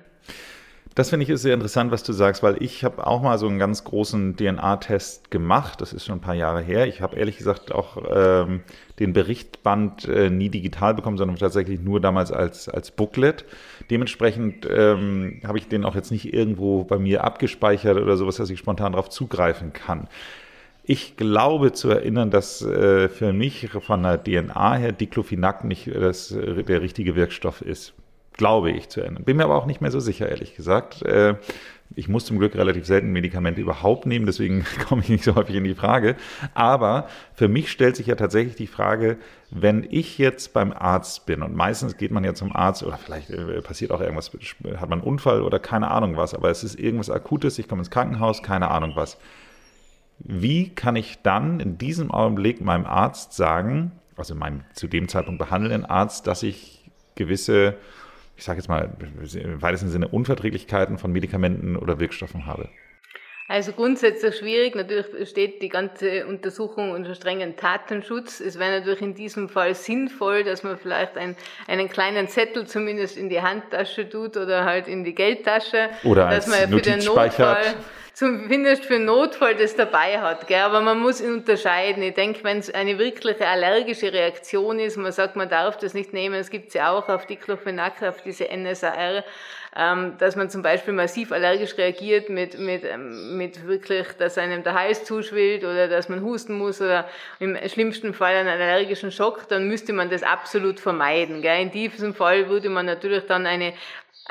Das 0.93 1.09
finde 1.09 1.23
ich 1.23 1.29
ist 1.29 1.43
sehr 1.43 1.53
interessant, 1.53 1.89
was 1.91 2.03
du 2.03 2.11
sagst, 2.11 2.43
weil 2.43 2.61
ich 2.61 2.83
habe 2.83 3.07
auch 3.07 3.21
mal 3.21 3.38
so 3.38 3.47
einen 3.47 3.59
ganz 3.59 3.85
großen 3.85 4.35
DNA-Test 4.35 5.31
gemacht. 5.31 5.79
Das 5.79 5.93
ist 5.93 6.05
schon 6.05 6.17
ein 6.17 6.21
paar 6.21 6.35
Jahre 6.35 6.61
her. 6.61 6.85
Ich 6.85 7.01
habe 7.01 7.15
ehrlich 7.15 7.38
gesagt 7.38 7.71
auch 7.71 7.97
ähm, 8.13 8.63
den 8.99 9.13
Berichtband 9.13 10.05
äh, 10.09 10.29
nie 10.29 10.49
digital 10.49 10.93
bekommen, 10.93 11.17
sondern 11.17 11.38
tatsächlich 11.38 11.79
nur 11.79 12.01
damals 12.01 12.33
als, 12.33 12.67
als 12.67 12.91
Booklet. 12.91 13.45
Dementsprechend 13.89 14.67
ähm, 14.69 15.39
habe 15.45 15.59
ich 15.59 15.69
den 15.69 15.85
auch 15.85 15.95
jetzt 15.95 16.11
nicht 16.11 16.33
irgendwo 16.33 16.83
bei 16.83 16.99
mir 16.99 17.23
abgespeichert 17.23 17.97
oder 17.97 18.17
sowas, 18.17 18.35
dass 18.35 18.49
ich 18.49 18.59
spontan 18.59 18.91
darauf 18.91 19.07
zugreifen 19.07 19.71
kann. 19.71 20.09
Ich 20.83 21.16
glaube 21.16 21.74
zu 21.74 21.89
erinnern, 21.89 22.31
dass 22.31 22.62
äh, 22.62 23.07
für 23.07 23.33
mich 23.33 23.69
von 23.69 24.04
der 24.04 24.24
DNA 24.24 24.75
her 24.75 24.92
Diclofenac 24.92 25.63
nicht 25.63 25.88
das, 25.94 26.31
äh, 26.31 26.63
der 26.63 26.81
richtige 26.81 27.16
Wirkstoff 27.16 27.62
ist 27.62 27.94
glaube 28.33 28.72
ich 28.72 28.89
zu 28.89 29.01
erinnern. 29.01 29.24
Bin 29.24 29.38
mir 29.38 29.44
aber 29.44 29.56
auch 29.56 29.66
nicht 29.66 29.81
mehr 29.81 29.92
so 29.92 30.00
sicher, 30.00 30.30
ehrlich 30.30 30.56
gesagt. 30.56 31.04
Äh, 31.04 31.36
ich 31.95 32.07
muss 32.07 32.25
zum 32.25 32.39
Glück 32.39 32.56
relativ 32.56 32.86
selten 32.86 33.12
Medikamente 33.12 33.60
überhaupt 33.60 34.06
nehmen, 34.06 34.25
deswegen 34.25 34.66
komme 34.88 35.01
ich 35.01 35.10
nicht 35.10 35.24
so 35.24 35.36
häufig 35.36 35.56
in 35.56 35.63
die 35.63 35.75
Frage. 35.75 36.15
Aber 36.53 37.08
für 37.34 37.48
mich 37.48 37.70
stellt 37.70 37.98
sich 37.98 38.08
ja 38.08 38.15
tatsächlich 38.15 38.55
die 38.55 38.67
Frage, 38.67 39.17
wenn 39.50 39.86
ich 39.89 40.17
jetzt 40.17 40.53
beim 40.53 40.72
Arzt 40.72 41.25
bin 41.25 41.44
und 41.44 41.55
meistens 41.55 41.98
geht 41.98 42.12
man 42.12 42.24
ja 42.24 42.34
zum 42.34 42.55
Arzt 42.55 42.84
oder 42.84 42.98
vielleicht 42.98 43.29
äh, 43.29 43.62
passiert 43.62 43.91
auch 43.91 44.00
irgendwas, 44.00 44.32
hat 44.77 44.89
man 44.89 45.00
einen 45.00 45.08
Unfall 45.08 45.41
oder 45.41 45.60
keine 45.60 45.91
Ahnung 45.91 46.15
was, 46.15 46.34
aber 46.34 46.50
es 46.50 46.63
ist 46.63 46.79
irgendwas 46.79 47.10
Akutes, 47.10 47.60
ich 47.60 47.67
komme 47.67 47.82
ins 47.82 47.91
Krankenhaus, 47.91 48.41
keine 48.41 48.72
Ahnung 48.72 48.94
was. 48.96 49.17
Wie 50.24 50.70
kann 50.70 50.96
ich 50.96 51.22
dann 51.24 51.60
in 51.60 51.78
diesem 51.78 52.12
Augenblick 52.12 52.62
meinem 52.62 52.86
Arzt 52.86 53.34
sagen, 53.34 53.92
also 54.18 54.36
meinem 54.36 54.62
zu 54.74 54.88
dem 54.88 55.08
Zeitpunkt 55.08 55.40
behandelnden 55.40 55.86
Arzt, 55.86 56.28
dass 56.28 56.44
ich 56.44 56.90
gewisse 57.16 57.78
ich 58.42 58.46
sage 58.46 58.58
jetzt 58.58 58.70
mal, 58.70 58.90
im 59.36 59.62
weitesten 59.62 59.90
Sinne 59.90 60.08
Unverträglichkeiten 60.08 60.98
von 60.98 61.12
Medikamenten 61.12 61.75
oder 61.75 62.00
Wirkstoffen 62.00 62.48
habe? 62.48 62.70
Also 63.48 63.72
grundsätzlich 63.72 64.36
schwierig. 64.36 64.74
Natürlich 64.75 65.30
steht 65.30 65.62
die 65.62 65.70
ganze 65.70 66.25
Untersuchung 66.25 66.90
unter 66.90 67.13
strengen 67.13 67.56
Datenschutz. 67.56 68.40
Es 68.40 68.58
wäre 68.58 68.80
natürlich 68.80 69.01
in 69.01 69.13
diesem 69.13 69.48
Fall 69.48 69.75
sinnvoll, 69.75 70.44
dass 70.44 70.63
man 70.63 70.80
vielleicht 70.80 71.18
ein, 71.18 71.36
einen 71.68 71.88
kleinen 71.88 72.30
Zettel 72.30 72.66
zumindest 72.66 73.16
in 73.16 73.30
die 73.30 73.42
Handtasche 73.42 74.10
tut 74.10 74.38
oder 74.38 74.66
halt 74.66 74.88
in 74.88 75.04
die 75.04 75.13
Geldtasche. 75.13 75.90
Oder 76.04 76.28
als 76.28 76.46
dass 76.46 76.62
man 76.62 76.70
für 76.70 76.82
den 76.82 77.06
Notfall 77.06 77.60
zumindest 78.13 78.86
für 78.86 79.00
Notfall 79.00 79.56
das 79.56 79.75
dabei 79.75 80.20
hat. 80.20 80.48
Gell? 80.48 80.60
Aber 80.60 80.82
man 80.82 81.00
muss 81.00 81.22
unterscheiden. 81.22 82.03
Ich 82.03 82.13
denke, 82.13 82.44
wenn 82.44 82.60
es 82.60 82.74
eine 82.74 82.98
wirkliche 82.98 83.48
allergische 83.48 84.12
Reaktion 84.12 84.80
ist, 84.80 84.98
man 84.98 85.12
sagt, 85.12 85.36
man 85.36 85.50
darf 85.50 85.77
das 85.77 85.94
nicht 85.94 86.13
nehmen, 86.13 86.36
es 86.36 86.50
gibt 86.50 86.74
ja 86.74 86.91
auch 86.91 87.10
auf 87.10 87.25
Diclofenac, 87.25 88.03
auf 88.03 88.22
diese 88.22 88.46
NSAR, 88.46 89.24
ähm, 89.74 90.15
dass 90.18 90.36
man 90.36 90.50
zum 90.50 90.62
Beispiel 90.62 90.94
massiv 90.94 91.32
allergisch 91.32 91.77
reagiert 91.77 92.27
mit, 92.30 92.60
mit, 92.60 92.84
ähm, 92.84 93.38
mit 93.38 93.65
wirklich, 93.65 94.08
dass 94.18 94.38
einem 94.38 94.63
der 94.63 94.74
Hals 94.74 95.06
zuschwillt 95.06 95.63
oder 95.63 95.88
dass 95.88 96.10
man 96.10 96.22
husten 96.22 96.58
muss 96.58 96.82
oder 96.82 97.08
im 97.39 97.58
schlimmsten 97.70 98.13
Fall 98.13 98.36
einen 98.36 98.50
allergischen 98.50 99.12
Schock, 99.12 99.48
dann 99.48 99.70
müsste 99.70 99.94
man 99.94 100.10
das 100.10 100.24
absolut 100.24 100.82
vermeiden. 100.82 101.41
Gell? 101.41 101.62
In 101.62 101.72
diesem 101.72 102.13
Fall 102.13 102.50
würde 102.50 102.68
man 102.68 102.86
natürlich 102.86 103.25
dann 103.27 103.46
eine 103.46 103.74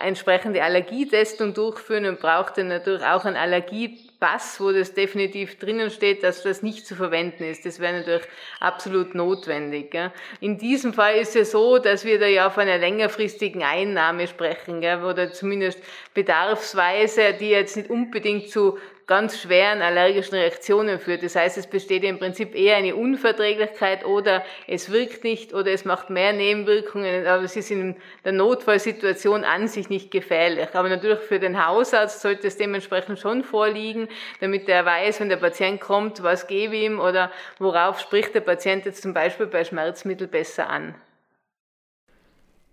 entsprechende 0.00 0.62
Allergietestung 0.62 1.54
durchführen 1.54 2.06
und 2.06 2.20
braucht 2.20 2.58
dann 2.58 2.68
natürlich 2.68 3.02
auch 3.04 3.24
einen 3.24 3.36
Allergie 3.36 3.98
Pass, 4.20 4.60
wo 4.60 4.70
das 4.70 4.92
definitiv 4.92 5.58
drinnen 5.58 5.90
steht, 5.90 6.22
dass 6.22 6.42
das 6.42 6.62
nicht 6.62 6.86
zu 6.86 6.94
verwenden 6.94 7.42
ist. 7.42 7.64
Das 7.64 7.80
wäre 7.80 7.98
natürlich 8.00 8.26
absolut 8.60 9.14
notwendig. 9.14 9.90
Gell? 9.90 10.12
In 10.40 10.58
diesem 10.58 10.92
Fall 10.92 11.16
ist 11.16 11.34
es 11.36 11.52
so, 11.52 11.78
dass 11.78 12.04
wir 12.04 12.20
da 12.20 12.26
ja 12.26 12.50
von 12.50 12.64
einer 12.64 12.76
längerfristigen 12.76 13.62
Einnahme 13.62 14.26
sprechen, 14.26 14.82
gell? 14.82 15.04
oder 15.04 15.32
zumindest 15.32 15.78
bedarfsweise, 16.12 17.32
die 17.32 17.48
jetzt 17.48 17.78
nicht 17.78 17.88
unbedingt 17.88 18.50
zu 18.50 18.78
ganz 19.10 19.40
schweren 19.40 19.82
allergischen 19.82 20.36
Reaktionen 20.36 21.00
führt. 21.00 21.24
Das 21.24 21.34
heißt, 21.34 21.58
es 21.58 21.66
besteht 21.66 22.04
im 22.04 22.20
Prinzip 22.20 22.54
eher 22.54 22.76
eine 22.76 22.94
Unverträglichkeit 22.94 24.04
oder 24.04 24.44
es 24.68 24.92
wirkt 24.92 25.24
nicht 25.24 25.52
oder 25.52 25.72
es 25.72 25.84
macht 25.84 26.10
mehr 26.10 26.32
Nebenwirkungen, 26.32 27.26
aber 27.26 27.42
es 27.42 27.56
ist 27.56 27.72
in 27.72 27.96
der 28.24 28.30
Notfallsituation 28.30 29.42
an 29.42 29.66
sich 29.66 29.90
nicht 29.90 30.12
gefährlich. 30.12 30.68
Aber 30.74 30.88
natürlich 30.88 31.18
für 31.18 31.40
den 31.40 31.66
Hausarzt 31.66 32.20
sollte 32.20 32.46
es 32.46 32.56
dementsprechend 32.56 33.18
schon 33.18 33.42
vorliegen, 33.42 34.06
damit 34.38 34.68
er 34.68 34.86
weiß, 34.86 35.18
wenn 35.18 35.28
der 35.28 35.38
Patient 35.38 35.80
kommt, 35.80 36.22
was 36.22 36.46
gebe 36.46 36.76
ihm 36.76 37.00
oder 37.00 37.32
worauf 37.58 37.98
spricht 37.98 38.32
der 38.36 38.42
Patient 38.42 38.84
jetzt 38.84 39.02
zum 39.02 39.12
Beispiel 39.12 39.46
bei 39.46 39.64
Schmerzmittel 39.64 40.28
besser 40.28 40.70
an. 40.70 40.94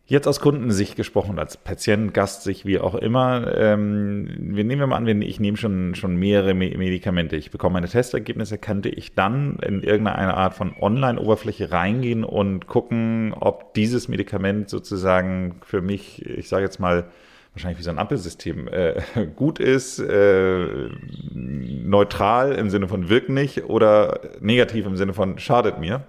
Jetzt 0.10 0.26
aus 0.26 0.40
Kundensicht 0.40 0.96
gesprochen, 0.96 1.38
als 1.38 1.58
Patient, 1.58 2.14
Gast, 2.14 2.44
sich 2.44 2.66
wie 2.66 2.80
auch 2.80 2.96
immer. 2.96 3.54
Ähm, 3.58 4.30
wir 4.40 4.64
nehmen 4.64 4.88
mal 4.88 4.96
an, 4.96 5.22
ich 5.22 5.42
nehme 5.42 5.58
schon, 5.58 5.96
schon 5.96 6.16
mehrere 6.16 6.54
Medikamente. 6.54 7.36
Ich 7.36 7.52
bekomme 7.52 7.74
meine 7.74 7.90
Testergebnisse. 7.90 8.58
Könnte 8.58 8.88
ich 8.88 9.16
dann 9.16 9.60
in 9.60 9.84
irgendeine 9.84 10.36
Art 10.36 10.54
von 10.54 10.74
Online-Oberfläche 10.80 11.74
reingehen 11.74 12.24
und 12.24 12.68
gucken, 12.68 13.34
ob 13.38 13.74
dieses 13.74 14.08
Medikament 14.08 14.70
sozusagen 14.70 15.60
für 15.66 15.82
mich, 15.82 16.26
ich 16.26 16.48
sage 16.48 16.64
jetzt 16.64 16.80
mal, 16.80 17.10
wahrscheinlich 17.52 17.80
wie 17.80 17.84
so 17.84 17.90
ein 17.90 18.00
Ampelsystem, 18.00 18.70
äh, 18.70 19.02
gut 19.36 19.60
ist, 19.60 20.00
äh, 20.00 20.90
neutral 21.34 22.54
im 22.54 22.70
Sinne 22.70 22.88
von 22.88 23.10
wirkt 23.10 23.28
nicht 23.28 23.66
oder 23.66 24.22
negativ 24.40 24.86
im 24.86 24.96
Sinne 24.96 25.14
von 25.14 25.38
schadet 25.38 25.82
mir? 25.82 26.06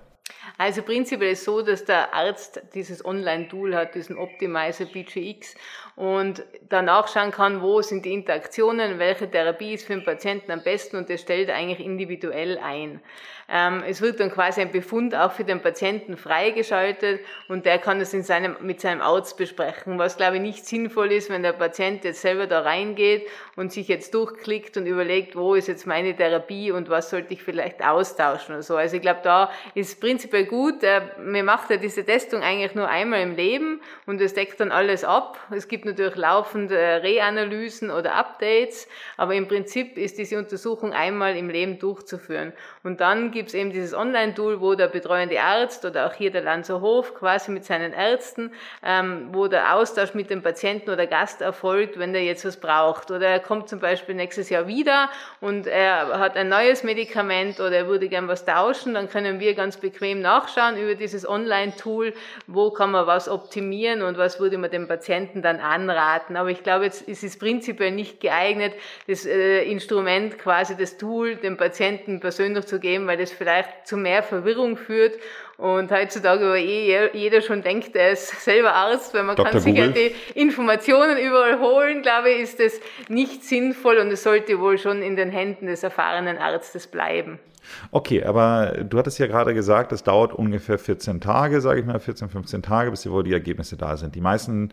Also 0.60 0.82
prinzipiell 0.82 1.30
ist 1.30 1.38
es 1.38 1.44
so, 1.44 1.62
dass 1.62 1.84
der 1.84 2.12
Arzt 2.12 2.60
dieses 2.74 3.04
Online-Tool 3.04 3.76
hat, 3.76 3.94
diesen 3.94 4.18
Optimizer 4.18 4.86
BGX 4.86 5.54
und 5.94 6.42
danach 6.68 7.06
schauen 7.06 7.30
kann, 7.30 7.62
wo 7.62 7.80
sind 7.80 8.04
die 8.04 8.12
Interaktionen, 8.12 8.98
welche 8.98 9.30
Therapie 9.30 9.74
ist 9.74 9.86
für 9.86 9.94
den 9.94 10.04
Patienten 10.04 10.50
am 10.50 10.64
besten 10.64 10.96
und 10.96 11.10
das 11.10 11.20
stellt 11.20 11.48
eigentlich 11.48 11.78
individuell 11.78 12.58
ein. 12.58 13.00
Ähm, 13.50 13.82
es 13.86 14.02
wird 14.02 14.20
dann 14.20 14.30
quasi 14.30 14.60
ein 14.60 14.70
Befund 14.70 15.14
auch 15.14 15.32
für 15.32 15.44
den 15.44 15.62
Patienten 15.62 16.18
freigeschaltet 16.18 17.20
und 17.48 17.64
der 17.64 17.78
kann 17.78 17.98
das 17.98 18.12
in 18.12 18.22
seinem, 18.22 18.56
mit 18.60 18.82
seinem 18.82 19.00
Arzt 19.00 19.38
besprechen, 19.38 19.98
was 19.98 20.18
glaube 20.18 20.36
ich 20.36 20.42
nicht 20.42 20.66
sinnvoll 20.66 21.12
ist, 21.12 21.30
wenn 21.30 21.42
der 21.42 21.54
Patient 21.54 22.04
jetzt 22.04 22.20
selber 22.20 22.46
da 22.46 22.60
reingeht 22.60 23.26
und 23.56 23.72
sich 23.72 23.88
jetzt 23.88 24.12
durchklickt 24.12 24.76
und 24.76 24.84
überlegt, 24.84 25.34
wo 25.34 25.54
ist 25.54 25.66
jetzt 25.66 25.86
meine 25.86 26.14
Therapie 26.14 26.72
und 26.72 26.90
was 26.90 27.08
sollte 27.08 27.32
ich 27.32 27.42
vielleicht 27.42 27.82
austauschen 27.82 28.56
oder 28.56 28.62
so. 28.62 28.76
Also 28.76 28.96
ich 28.96 29.02
glaube, 29.02 29.20
da 29.22 29.50
ist 29.74 29.98
prinzipiell 29.98 30.44
gut. 30.44 30.82
Äh, 30.82 31.00
mir 31.18 31.42
macht 31.42 31.70
ja 31.70 31.78
diese 31.78 32.04
Testung 32.04 32.42
eigentlich 32.42 32.74
nur 32.74 32.88
einmal 32.88 33.22
im 33.22 33.34
Leben 33.34 33.80
und 34.04 34.20
es 34.20 34.34
deckt 34.34 34.60
dann 34.60 34.72
alles 34.72 35.04
ab. 35.04 35.38
Es 35.50 35.68
gibt 35.68 35.86
natürlich 35.86 36.16
laufende 36.16 37.02
Reanalysen 37.02 37.90
oder 37.90 38.14
Updates, 38.14 38.88
aber 39.16 39.34
im 39.34 39.48
Prinzip 39.48 39.96
ist 39.96 40.18
diese 40.18 40.36
Untersuchung 40.36 40.92
einmal 40.92 41.34
im 41.34 41.48
Leben 41.48 41.78
durchzuführen. 41.78 42.52
Und 42.82 43.00
dann 43.00 43.30
gibt 43.38 43.50
es 43.50 43.54
eben 43.54 43.70
dieses 43.70 43.94
Online-Tool, 43.94 44.60
wo 44.60 44.74
der 44.74 44.88
betreuende 44.88 45.40
Arzt 45.40 45.84
oder 45.84 46.08
auch 46.08 46.12
hier 46.12 46.32
der 46.32 46.42
Lanzerhof 46.42 47.14
quasi 47.14 47.52
mit 47.52 47.64
seinen 47.64 47.92
Ärzten, 47.92 48.50
ähm, 48.84 49.28
wo 49.30 49.46
der 49.46 49.76
Austausch 49.76 50.12
mit 50.12 50.28
dem 50.28 50.42
Patienten 50.42 50.90
oder 50.90 51.06
Gast 51.06 51.40
erfolgt, 51.40 52.00
wenn 52.00 52.12
der 52.12 52.24
jetzt 52.24 52.44
was 52.44 52.56
braucht. 52.56 53.12
Oder 53.12 53.28
er 53.28 53.38
kommt 53.38 53.68
zum 53.68 53.78
Beispiel 53.78 54.16
nächstes 54.16 54.50
Jahr 54.50 54.66
wieder 54.66 55.08
und 55.40 55.68
er 55.68 56.18
hat 56.18 56.36
ein 56.36 56.48
neues 56.48 56.82
Medikament 56.82 57.60
oder 57.60 57.76
er 57.76 57.86
würde 57.86 58.08
gern 58.08 58.26
was 58.26 58.44
tauschen, 58.44 58.94
dann 58.94 59.08
können 59.08 59.38
wir 59.38 59.54
ganz 59.54 59.76
bequem 59.76 60.20
nachschauen 60.20 60.76
über 60.76 60.96
dieses 60.96 61.28
Online-Tool, 61.28 62.14
wo 62.48 62.72
kann 62.72 62.90
man 62.90 63.06
was 63.06 63.28
optimieren 63.28 64.02
und 64.02 64.18
was 64.18 64.40
würde 64.40 64.58
man 64.58 64.72
dem 64.72 64.88
Patienten 64.88 65.42
dann 65.42 65.60
anraten. 65.60 66.34
Aber 66.34 66.50
ich 66.50 66.64
glaube, 66.64 66.86
jetzt 66.86 67.02
ist 67.02 67.22
es 67.22 67.38
prinzipiell 67.38 67.92
nicht 67.92 68.18
geeignet, 68.18 68.74
das 69.06 69.24
äh, 69.26 69.62
Instrument 69.62 70.40
quasi 70.40 70.76
das 70.76 70.96
Tool 70.96 71.36
dem 71.36 71.56
Patienten 71.56 72.18
persönlich 72.18 72.66
zu 72.66 72.80
geben, 72.80 73.06
weil 73.06 73.16
das 73.16 73.27
das 73.28 73.36
vielleicht 73.36 73.86
zu 73.86 73.96
mehr 73.96 74.22
Verwirrung 74.22 74.76
führt 74.76 75.14
und 75.56 75.90
heutzutage 75.90 76.44
aber 76.44 76.56
eh 76.56 77.10
jeder 77.12 77.40
schon 77.40 77.62
denkt, 77.62 77.96
er 77.96 78.12
ist 78.12 78.44
selber 78.44 78.74
Arzt, 78.74 79.12
weil 79.12 79.24
man 79.24 79.36
Dr. 79.36 79.50
kann 79.50 79.60
sich 79.60 79.76
ja 79.76 79.88
die 79.88 80.14
Informationen 80.34 81.18
überall 81.18 81.58
holen, 81.58 82.02
glaube 82.02 82.30
ich, 82.30 82.42
ist 82.42 82.60
das 82.60 82.80
nicht 83.08 83.44
sinnvoll 83.44 83.98
und 83.98 84.08
es 84.08 84.22
sollte 84.22 84.60
wohl 84.60 84.78
schon 84.78 85.02
in 85.02 85.16
den 85.16 85.30
Händen 85.30 85.66
des 85.66 85.82
erfahrenen 85.82 86.38
Arztes 86.38 86.86
bleiben. 86.86 87.40
Okay, 87.90 88.24
aber 88.24 88.84
du 88.84 88.98
hattest 88.98 89.18
ja 89.18 89.26
gerade 89.26 89.52
gesagt, 89.52 89.92
es 89.92 90.02
dauert 90.02 90.32
ungefähr 90.32 90.78
14 90.78 91.20
Tage, 91.20 91.60
sage 91.60 91.80
ich 91.80 91.86
mal, 91.86 91.98
14, 92.00 92.28
15 92.28 92.62
Tage, 92.62 92.90
bis 92.90 93.02
die 93.02 93.32
Ergebnisse 93.32 93.76
da 93.76 93.96
sind. 93.96 94.14
Die 94.14 94.20
meisten 94.20 94.72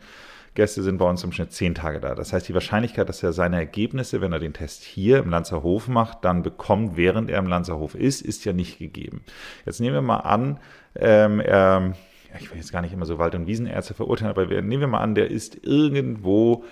Gäste 0.56 0.82
sind 0.82 0.98
bei 0.98 1.08
uns 1.08 1.24
im 1.24 1.32
Schnitt 1.32 1.52
zehn 1.52 1.76
Tage 1.76 2.00
da. 2.00 2.16
Das 2.16 2.34
heißt, 2.34 2.48
die 2.48 2.54
Wahrscheinlichkeit, 2.54 3.08
dass 3.10 3.22
er 3.22 3.34
seine 3.34 3.58
Ergebnisse, 3.58 4.22
wenn 4.22 4.32
er 4.32 4.40
den 4.40 4.54
Test 4.54 4.84
hier 4.84 5.20
im 5.20 5.30
Lanzerhof 5.30 5.88
macht, 5.88 6.24
dann 6.24 6.44
bekommt, 6.44 6.98
während 6.98 7.30
er 7.30 7.40
im 7.40 7.48
Lanzerhof 7.48 7.94
ist, 7.94 8.22
ist 8.22 8.46
ja 8.46 8.54
nicht 8.54 8.80
gegeben. 8.80 9.22
Jetzt 9.66 9.82
nehmen 9.82 9.96
wir 9.96 10.02
mal 10.02 10.20
an, 10.20 10.60
ähm, 10.96 11.42
er, 11.42 11.94
ich 12.40 12.50
will 12.50 12.58
jetzt 12.58 12.72
gar 12.72 12.82
nicht 12.82 12.94
immer 12.94 13.06
so 13.06 13.20
Wald- 13.20 13.36
und 13.36 13.48
Wiesenärzte 13.48 13.94
verurteilen, 13.94 14.32
aber 14.32 14.50
wir, 14.50 14.62
nehmen 14.62 14.82
wir 14.82 14.88
mal 14.88 15.02
an, 15.02 15.14
der 15.14 15.30
ist 15.30 15.66
irgendwo 15.66 16.64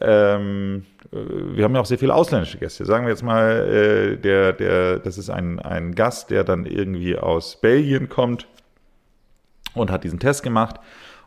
ähm, 0.00 0.84
äh, 1.12 1.16
wir 1.16 1.64
haben 1.64 1.74
ja 1.74 1.80
auch 1.80 1.86
sehr 1.86 1.98
viele 1.98 2.14
ausländische 2.14 2.58
Gäste. 2.58 2.84
Sagen 2.84 3.04
wir 3.04 3.10
jetzt 3.10 3.22
mal, 3.22 3.50
äh, 3.50 4.16
der, 4.16 4.52
der, 4.52 4.98
das 4.98 5.18
ist 5.18 5.30
ein, 5.30 5.58
ein 5.58 5.94
Gast, 5.94 6.30
der 6.30 6.44
dann 6.44 6.66
irgendwie 6.66 7.16
aus 7.16 7.60
Belgien 7.60 8.08
kommt 8.08 8.46
und 9.74 9.90
hat 9.90 10.04
diesen 10.04 10.18
Test 10.18 10.42
gemacht 10.42 10.80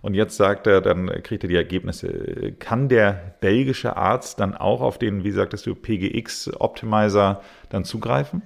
und 0.05 0.13
jetzt 0.13 0.37
sagt 0.37 0.67
er, 0.67 0.81
dann 0.81 1.07
kriegt 1.23 1.43
er 1.43 1.49
die 1.49 1.55
Ergebnisse. 1.55 2.53
Kann 2.59 2.89
der 2.89 3.35
belgische 3.41 3.97
Arzt 3.97 4.39
dann 4.39 4.53
auch 4.53 4.81
auf 4.81 4.99
den, 4.99 5.23
wie 5.23 5.31
sagtest 5.31 5.65
du, 5.65 5.73
PGX-Optimizer 5.73 7.41
dann 7.69 7.85
zugreifen? 7.85 8.43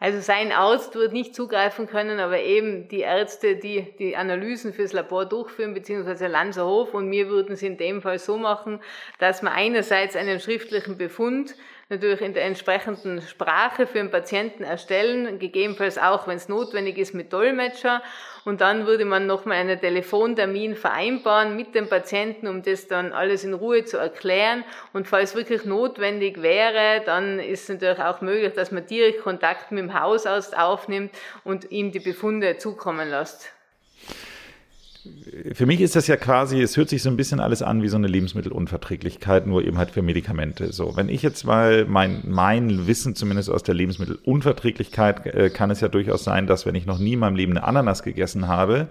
Also 0.00 0.20
sein 0.20 0.50
Arzt 0.50 0.94
wird 0.94 1.12
nicht 1.12 1.34
zugreifen 1.34 1.86
können, 1.86 2.18
aber 2.18 2.40
eben 2.40 2.88
die 2.88 3.00
Ärzte, 3.00 3.56
die 3.56 3.94
die 3.98 4.16
Analysen 4.16 4.72
fürs 4.72 4.94
Labor 4.94 5.26
durchführen, 5.26 5.74
beziehungsweise 5.74 6.28
Lanzerhof 6.28 6.94
und 6.94 7.10
mir 7.10 7.28
würden 7.28 7.52
es 7.52 7.62
in 7.62 7.76
dem 7.76 8.00
Fall 8.00 8.18
so 8.18 8.38
machen, 8.38 8.80
dass 9.18 9.42
man 9.42 9.52
einerseits 9.52 10.16
einen 10.16 10.40
schriftlichen 10.40 10.96
Befund 10.96 11.56
natürlich 11.88 12.20
in 12.20 12.34
der 12.34 12.44
entsprechenden 12.44 13.22
Sprache 13.22 13.86
für 13.86 13.98
den 13.98 14.10
Patienten 14.10 14.62
erstellen, 14.62 15.38
gegebenenfalls 15.38 15.96
auch, 15.96 16.26
wenn 16.26 16.36
es 16.36 16.48
notwendig 16.48 16.98
ist, 16.98 17.14
mit 17.14 17.32
Dolmetscher. 17.32 18.02
Und 18.44 18.60
dann 18.60 18.86
würde 18.86 19.04
man 19.04 19.26
nochmal 19.26 19.58
einen 19.58 19.80
Telefontermin 19.80 20.76
vereinbaren 20.76 21.56
mit 21.56 21.74
dem 21.74 21.88
Patienten, 21.88 22.46
um 22.46 22.62
das 22.62 22.88
dann 22.88 23.12
alles 23.12 23.44
in 23.44 23.54
Ruhe 23.54 23.84
zu 23.84 23.96
erklären. 23.96 24.64
Und 24.92 25.08
falls 25.08 25.34
wirklich 25.34 25.64
notwendig 25.64 26.42
wäre, 26.42 27.02
dann 27.04 27.40
ist 27.40 27.68
natürlich 27.68 28.00
auch 28.00 28.20
möglich, 28.20 28.52
dass 28.54 28.70
man 28.70 28.86
direkt 28.86 29.22
Kontakt 29.22 29.72
mit 29.72 29.82
dem 29.82 29.98
Hausarzt 29.98 30.56
aufnimmt 30.56 31.12
und 31.44 31.70
ihm 31.70 31.90
die 31.90 32.00
Befunde 32.00 32.58
zukommen 32.58 33.08
lässt 33.08 33.52
für 35.52 35.66
mich 35.66 35.80
ist 35.80 35.96
das 35.96 36.06
ja 36.06 36.16
quasi, 36.16 36.60
es 36.60 36.76
hört 36.76 36.88
sich 36.88 37.02
so 37.02 37.10
ein 37.10 37.16
bisschen 37.16 37.40
alles 37.40 37.62
an 37.62 37.82
wie 37.82 37.88
so 37.88 37.96
eine 37.96 38.06
Lebensmittelunverträglichkeit, 38.06 39.46
nur 39.46 39.64
eben 39.64 39.78
halt 39.78 39.90
für 39.90 40.02
Medikamente. 40.02 40.72
So, 40.72 40.96
wenn 40.96 41.08
ich 41.08 41.22
jetzt 41.22 41.44
mal 41.44 41.84
mein, 41.86 42.22
mein 42.26 42.86
Wissen 42.86 43.14
zumindest 43.14 43.50
aus 43.50 43.62
der 43.62 43.74
Lebensmittelunverträglichkeit, 43.74 45.26
äh, 45.26 45.50
kann 45.50 45.70
es 45.70 45.80
ja 45.80 45.88
durchaus 45.88 46.24
sein, 46.24 46.46
dass 46.46 46.66
wenn 46.66 46.74
ich 46.74 46.86
noch 46.86 46.98
nie 46.98 47.14
in 47.14 47.18
meinem 47.18 47.36
Leben 47.36 47.56
eine 47.56 47.66
Ananas 47.66 48.02
gegessen 48.02 48.48
habe, 48.48 48.88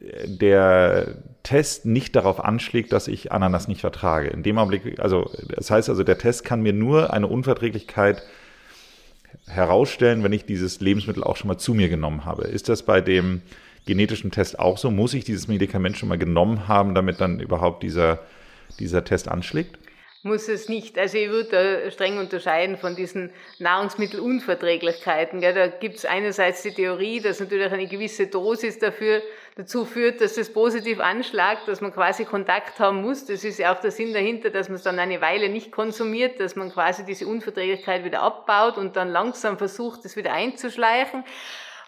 äh, 0.00 0.28
der 0.28 1.16
Test 1.42 1.86
nicht 1.86 2.16
darauf 2.16 2.44
anschlägt, 2.44 2.92
dass 2.92 3.08
ich 3.08 3.32
Ananas 3.32 3.68
nicht 3.68 3.80
vertrage. 3.80 4.28
In 4.28 4.42
dem 4.42 4.58
Augenblick, 4.58 5.00
also 5.00 5.30
das 5.48 5.70
heißt 5.70 5.88
also, 5.88 6.04
der 6.04 6.18
Test 6.18 6.44
kann 6.44 6.62
mir 6.62 6.72
nur 6.72 7.12
eine 7.12 7.26
Unverträglichkeit 7.26 8.22
herausstellen, 9.46 10.22
wenn 10.22 10.32
ich 10.32 10.44
dieses 10.44 10.80
Lebensmittel 10.80 11.24
auch 11.24 11.36
schon 11.36 11.48
mal 11.48 11.58
zu 11.58 11.74
mir 11.74 11.88
genommen 11.88 12.24
habe. 12.24 12.44
Ist 12.44 12.68
das 12.68 12.82
bei 12.82 13.00
dem 13.00 13.42
genetischen 13.86 14.30
Test 14.30 14.58
auch 14.58 14.78
so? 14.78 14.90
Muss 14.90 15.14
ich 15.14 15.24
dieses 15.24 15.48
Medikament 15.48 15.96
schon 15.96 16.08
mal 16.08 16.18
genommen 16.18 16.68
haben, 16.68 16.94
damit 16.94 17.20
dann 17.20 17.40
überhaupt 17.40 17.82
dieser, 17.82 18.20
dieser 18.78 19.04
Test 19.04 19.28
anschlägt? 19.28 19.78
Muss 20.22 20.48
es 20.48 20.68
nicht. 20.68 20.98
Also 20.98 21.16
ich 21.16 21.30
würde 21.30 21.90
streng 21.90 22.18
unterscheiden 22.18 22.76
von 22.76 22.94
diesen 22.94 23.30
Nahrungsmittelunverträglichkeiten. 23.58 25.40
Da 25.40 25.68
gibt 25.68 25.96
es 25.96 26.04
einerseits 26.04 26.60
die 26.62 26.74
Theorie, 26.74 27.20
dass 27.20 27.40
natürlich 27.40 27.72
eine 27.72 27.86
gewisse 27.86 28.26
Dosis 28.26 28.78
dafür 28.78 29.22
dazu 29.56 29.86
führt, 29.86 30.20
dass 30.20 30.36
es 30.36 30.52
positiv 30.52 31.00
anschlagt, 31.00 31.68
dass 31.68 31.80
man 31.80 31.94
quasi 31.94 32.26
Kontakt 32.26 32.78
haben 32.80 33.00
muss. 33.00 33.24
Das 33.24 33.44
ist 33.44 33.58
ja 33.58 33.74
auch 33.74 33.80
der 33.80 33.92
Sinn 33.92 34.12
dahinter, 34.12 34.50
dass 34.50 34.68
man 34.68 34.76
es 34.76 34.82
dann 34.82 34.98
eine 34.98 35.22
Weile 35.22 35.48
nicht 35.48 35.72
konsumiert, 35.72 36.38
dass 36.38 36.54
man 36.54 36.70
quasi 36.70 37.06
diese 37.06 37.26
Unverträglichkeit 37.26 38.04
wieder 38.04 38.20
abbaut 38.20 38.76
und 38.76 38.96
dann 38.96 39.08
langsam 39.08 39.56
versucht, 39.56 40.04
es 40.04 40.16
wieder 40.16 40.34
einzuschleichen. 40.34 41.24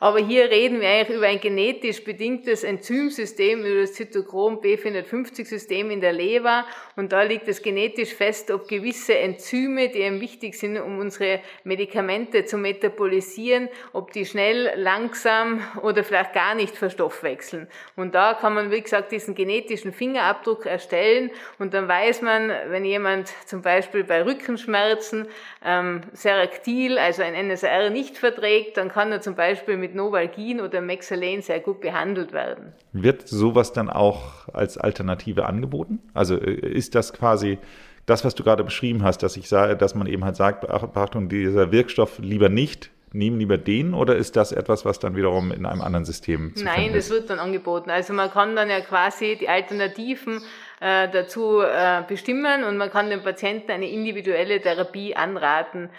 Aber 0.02 0.18
hier 0.18 0.50
reden 0.50 0.80
wir 0.80 0.88
eigentlich 0.88 1.16
über 1.16 1.28
ein 1.28 1.38
genetisch 1.38 2.02
bedingtes 2.02 2.64
Enzymsystem, 2.64 3.64
über 3.64 3.82
das 3.82 3.92
Zytochrom 3.92 4.59
B450-System 4.59 5.92
in 5.92 6.00
der 6.00 6.12
Leber. 6.12 6.64
Und 6.97 7.12
da 7.12 7.23
liegt 7.23 7.47
es 7.47 7.62
genetisch 7.62 8.12
fest, 8.12 8.50
ob 8.50 8.66
gewisse 8.66 9.16
Enzyme, 9.16 9.90
die 9.90 10.00
eben 10.00 10.21
wichtig 10.21 10.59
sind, 10.59 10.76
um 10.80 10.99
unsere 10.99 11.38
Medikamente 11.62 12.44
zu 12.44 12.59
metabolisieren, 12.59 13.68
ob 13.92 14.11
die 14.11 14.26
schnell, 14.26 14.73
langsam 14.75 15.62
oder 15.82 16.02
vielleicht 16.02 16.32
gar 16.32 16.56
nicht 16.56 16.76
verstoffwechseln. 16.76 17.68
Und 17.94 18.16
da 18.16 18.35
kann 18.35 18.54
man, 18.54 18.73
wie 18.73 18.80
gesagt, 18.80 19.12
diesen 19.12 19.37
genetischen 19.37 19.92
Fingerabdruck 19.92 20.66
erstellen 20.66 21.30
und 21.61 21.75
dann 21.75 21.87
weiß 21.87 22.23
man, 22.23 22.50
wenn 22.71 22.85
jemand 22.85 23.32
zum 23.47 23.62
Beispiel 23.62 24.02
bei 24.02 24.25
Rückenschmerzen 24.25 25.28
ähm, 25.64 26.00
Seraktil, 26.12 26.99
also 26.99 27.23
ein 27.23 27.35
NSR, 27.35 27.90
nicht 27.90 28.18
verträgt, 28.18 28.78
dann 28.78 28.88
kann 28.88 29.12
er 29.12 29.21
zum 29.21 29.37
Beispiel 29.37 29.76
mit 29.76 29.91
Novalgin 29.94 30.61
oder 30.61 30.80
Mexalen 30.80 31.42
sehr 31.42 31.61
gut 31.61 31.80
behandelt 31.80 32.32
werden. 32.32 32.72
Wird 32.92 33.28
sowas 33.28 33.72
dann 33.72 33.90
auch 33.90 34.49
als 34.52 34.78
Alternative 34.78 35.46
angeboten? 35.46 36.00
Also 36.14 36.37
äh, 36.37 36.52
ist 36.52 36.94
das 36.94 37.12
quasi 37.12 37.58
das, 38.06 38.25
was 38.25 38.34
du 38.34 38.42
gerade 38.42 38.64
beschrieben 38.64 39.02
hast, 39.02 39.22
dass 39.22 39.37
ich 39.37 39.49
sage, 39.49 39.76
dass 39.76 39.94
man 39.94 40.06
eben 40.06 40.25
halt 40.25 40.37
sagt, 40.37 40.68
Achtung, 40.68 41.28
dieser 41.28 41.70
Wirkstoff 41.70 42.18
lieber 42.18 42.49
nicht, 42.49 42.90
nehmen 43.14 43.38
lieber 43.38 43.58
den 43.58 43.94
oder 43.94 44.16
ist 44.16 44.37
das 44.37 44.52
etwas, 44.52 44.84
was 44.84 44.99
dann 44.99 45.16
wiederum 45.16 45.52
in 45.52 45.66
einem 45.66 45.82
anderen 45.82 46.04
System 46.04 46.54
zu 46.56 46.64
Nein, 46.64 46.92
das 46.94 47.11
wird 47.11 47.30
dann 47.30 47.38
angeboten. 47.38 47.90
Also 47.90 48.12
man 48.12 48.30
kann 48.30 48.56
dann 48.56 48.70
ja 48.70 48.80
quasi 48.80 49.37
die 49.38 49.49
Alternativen 49.49 50.40
äh, 50.80 51.08
dazu 51.11 51.61
äh, 51.61 52.02
bestimmen 52.08 52.64
und 52.64 52.76
man 52.76 52.90
kann 52.90 53.11
dem 53.11 53.22
Patienten 53.22 53.70
eine 53.70 53.88
individuelle 53.88 54.61
Therapie 54.61 55.14
anraten. 55.14 55.90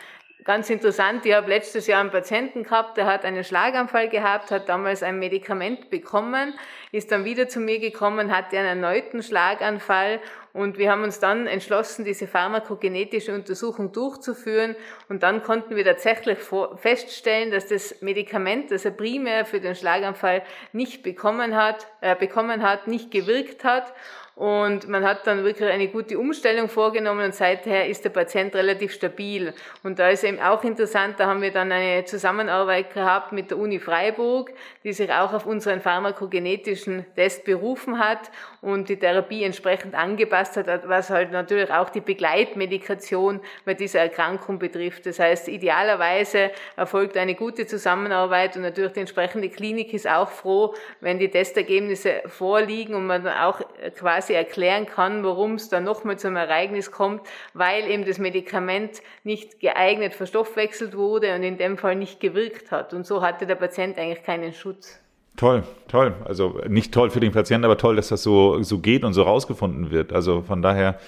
Ganz 0.44 0.70
interessant, 0.70 1.26
ich 1.26 1.34
habe 1.34 1.48
letztes 1.48 1.88
Jahr 1.88 2.02
einen 2.02 2.12
Patienten 2.12 2.64
gehabt, 2.64 2.98
der 2.98 3.06
hat 3.06 3.24
einen 3.24 3.46
Schlaganfall 3.46 4.10
gehabt, 4.10 4.52
hat 4.52 4.68
damals 4.68 5.02
ein 5.02 5.18
Medikament 5.18 5.90
bekommen, 5.90 6.54
ist 6.92 7.14
dann 7.14 7.24
wieder 7.24 7.48
zu 7.48 7.62
mir 7.62 7.80
gekommen, 7.80 8.36
hatte 8.36 8.58
einen 8.58 8.82
erneuten 8.82 9.24
Schlaganfall 9.24 10.20
und 10.52 10.78
wir 10.78 10.92
haben 10.92 11.04
uns 11.04 11.20
dann 11.20 11.48
entschlossen, 11.48 12.04
diese 12.04 12.28
pharmakogenetische 12.28 13.34
Untersuchung 13.34 13.94
durchzuführen 13.94 14.76
und 15.08 15.24
dann 15.24 15.44
konnten 15.44 15.78
wir 15.78 15.86
tatsächlich 15.86 16.40
feststellen, 16.76 17.50
dass 17.50 17.68
das 17.68 18.02
Medikament, 18.02 18.70
das 18.70 18.84
er 18.84 18.92
primär 18.92 19.46
für 19.46 19.62
den 19.62 19.76
Schlaganfall 19.76 20.44
nicht 20.74 21.04
bekommen 21.04 21.56
hat, 21.56 21.88
äh, 22.02 22.18
bekommen 22.18 22.64
hat, 22.64 22.88
nicht 22.88 23.12
gewirkt 23.12 23.64
hat 23.64 23.94
und 24.36 24.88
man 24.88 25.04
hat 25.04 25.28
dann 25.28 25.44
wirklich 25.44 25.70
eine 25.70 25.88
gute 25.90 26.18
Umstellung 26.18 26.68
vorgenommen 26.68 27.26
und 27.26 27.36
seither 27.36 27.88
ist 27.88 28.04
der 28.04 28.10
Patient 28.10 28.56
relativ 28.56 28.92
stabil. 28.92 29.54
Und 29.84 30.00
da 30.00 30.10
ist 30.10 30.24
eben 30.24 30.40
auch 30.40 30.64
interessant, 30.64 31.20
da 31.20 31.28
haben 31.28 31.44
wir 31.44 31.52
dann 31.52 31.72
eine 31.72 32.04
Zusammenarbeit 32.06 32.94
gehabt 32.94 33.32
mit 33.32 33.52
der 33.52 33.60
Uni 33.60 33.80
Freiburg, 33.80 34.52
die 34.84 34.92
sich 34.92 35.12
auch 35.12 35.34
auf 35.34 35.46
unseren 35.46 35.82
pharmakogenetischen 35.82 37.06
Test 37.16 37.46
berufen 37.46 38.00
hat 38.00 38.32
und 38.64 38.90
die 38.90 38.98
Therapie 38.98 39.44
entsprechend 39.44 39.94
angepasst 39.94 40.58
hat, 40.58 40.90
was 40.90 41.12
halt 41.12 41.32
natürlich 41.32 41.72
auch 41.72 41.90
die 41.90 42.02
Begleitmedikation 42.02 43.40
bei 43.66 43.76
dieser 43.76 44.00
Erkrankung 44.00 44.58
betrifft. 44.58 45.06
Das 45.06 45.20
heißt, 45.20 45.48
idealerweise 45.48 46.50
erfolgt 46.76 47.18
eine 47.18 47.36
gute 47.36 47.68
Zusammenarbeit 47.68 48.56
und 48.56 48.64
natürlich 48.64 48.94
die 48.94 49.02
entsprechende 49.02 49.50
Klinik 49.50 49.94
ist 49.94 50.08
auch 50.08 50.30
froh, 50.30 50.74
wenn 51.02 51.20
die 51.20 51.30
Testergebnisse 51.30 52.24
vorliegen 52.26 52.96
und 52.96 53.06
man 53.06 53.28
auch 53.28 53.62
quasi 53.96 54.24
quasi 54.24 54.34
erklären 54.34 54.86
kann, 54.86 55.24
warum 55.24 55.56
es 55.56 55.70
dann 55.70 55.84
nochmal 55.84 56.18
zum 56.18 56.38
Ereignis 56.38 56.92
kommt, 56.92 57.22
weil 57.54 57.90
eben 57.90 58.06
das 58.06 58.20
Medikament 58.20 59.02
nicht 59.24 59.60
geeignet 59.60 60.14
verstoffwechselt 60.14 60.96
wurde 60.96 61.36
und 61.36 61.44
in 61.44 61.58
dem 61.58 61.78
Fall 61.78 61.96
nicht 61.96 62.22
gewirkt 62.22 62.72
hat. 62.72 62.94
Und 62.94 63.06
so 63.06 63.22
hatte 63.22 63.46
der 63.46 63.56
Patient 63.56 63.98
eigentlich 63.98 64.24
keinen 64.24 64.54
Schutz. 64.54 65.03
Toll, 65.36 65.64
toll. 65.88 66.14
Also 66.26 66.62
nicht 66.68 66.94
toll 66.94 67.10
für 67.10 67.20
den 67.20 67.32
Patienten, 67.32 67.66
aber 67.66 67.78
toll, 67.78 67.96
dass 67.96 68.10
das 68.10 68.22
so, 68.22 68.62
so 68.62 68.80
geht 68.80 69.04
und 69.04 69.14
so 69.14 69.24
rausgefunden 69.24 69.90
wird. 69.90 70.14
Also 70.14 70.42
von 70.42 70.62
daher 70.62 71.00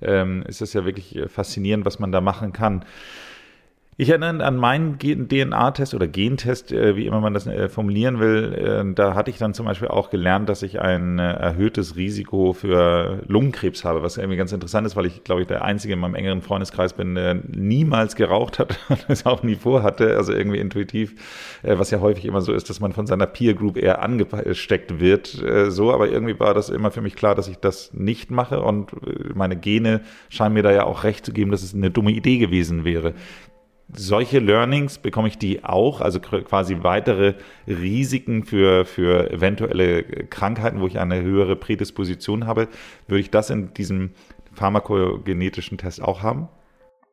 ähm, 0.00 0.42
ist 0.46 0.62
es 0.62 0.72
ja 0.72 0.84
wirklich 0.84 1.20
faszinierend, 1.28 1.84
was 1.84 1.98
man 1.98 2.10
da 2.10 2.20
machen 2.20 2.52
kann. 2.52 2.84
Ich 3.96 4.08
erinnere 4.08 4.44
an 4.44 4.56
meinen 4.56 4.98
DNA-Test 4.98 5.94
oder 5.94 6.08
Gentest, 6.08 6.72
äh, 6.72 6.96
wie 6.96 7.06
immer 7.06 7.20
man 7.20 7.32
das 7.32 7.46
äh, 7.46 7.68
formulieren 7.68 8.18
will. 8.18 8.52
Äh, 8.52 8.92
da 8.92 9.14
hatte 9.14 9.30
ich 9.30 9.38
dann 9.38 9.54
zum 9.54 9.66
Beispiel 9.66 9.86
auch 9.86 10.10
gelernt, 10.10 10.48
dass 10.48 10.64
ich 10.64 10.80
ein 10.80 11.20
erhöhtes 11.20 11.94
Risiko 11.94 12.54
für 12.54 13.22
Lungenkrebs 13.28 13.84
habe, 13.84 14.02
was 14.02 14.16
irgendwie 14.16 14.36
ganz 14.36 14.50
interessant 14.50 14.84
ist, 14.84 14.96
weil 14.96 15.06
ich, 15.06 15.22
glaube 15.22 15.42
ich, 15.42 15.46
der 15.46 15.62
Einzige 15.62 15.94
in 15.94 16.00
meinem 16.00 16.16
engeren 16.16 16.42
Freundeskreis 16.42 16.94
bin, 16.94 17.14
der 17.14 17.34
niemals 17.34 18.16
geraucht 18.16 18.58
hat 18.58 18.80
und 18.88 19.04
es 19.06 19.26
auch 19.26 19.44
nie 19.44 19.54
vorhatte. 19.54 20.16
Also 20.16 20.32
irgendwie 20.32 20.58
intuitiv, 20.58 21.14
was 21.62 21.92
ja 21.92 22.00
häufig 22.00 22.24
immer 22.24 22.40
so 22.40 22.52
ist, 22.52 22.70
dass 22.70 22.80
man 22.80 22.92
von 22.92 23.06
seiner 23.06 23.26
Peer 23.26 23.54
Group 23.54 23.76
eher 23.76 24.02
angesteckt 24.02 24.98
wird. 24.98 25.40
So, 25.68 25.92
aber 25.92 26.08
irgendwie 26.08 26.38
war 26.40 26.52
das 26.52 26.68
immer 26.68 26.90
für 26.90 27.00
mich 27.00 27.14
klar, 27.14 27.36
dass 27.36 27.46
ich 27.46 27.58
das 27.58 27.92
nicht 27.92 28.32
mache 28.32 28.60
und 28.60 28.90
meine 29.36 29.56
Gene 29.56 30.00
scheinen 30.30 30.54
mir 30.54 30.62
da 30.64 30.72
ja 30.72 30.82
auch 30.84 31.04
recht 31.04 31.24
zu 31.24 31.32
geben, 31.32 31.52
dass 31.52 31.62
es 31.62 31.74
eine 31.74 31.90
dumme 31.90 32.10
Idee 32.10 32.38
gewesen 32.38 32.84
wäre 32.84 33.14
solche 33.92 34.38
Learnings 34.38 34.98
bekomme 34.98 35.28
ich 35.28 35.38
die 35.38 35.64
auch, 35.64 36.00
also 36.00 36.20
quasi 36.20 36.78
weitere 36.82 37.34
Risiken 37.66 38.44
für, 38.44 38.84
für 38.84 39.30
eventuelle 39.30 40.02
Krankheiten, 40.02 40.80
wo 40.80 40.86
ich 40.86 40.98
eine 40.98 41.22
höhere 41.22 41.56
Prädisposition 41.56 42.46
habe. 42.46 42.68
Würde 43.06 43.20
ich 43.20 43.30
das 43.30 43.50
in 43.50 43.74
diesem 43.74 44.12
pharmakogenetischen 44.54 45.78
Test 45.78 46.02
auch 46.02 46.22
haben? 46.22 46.48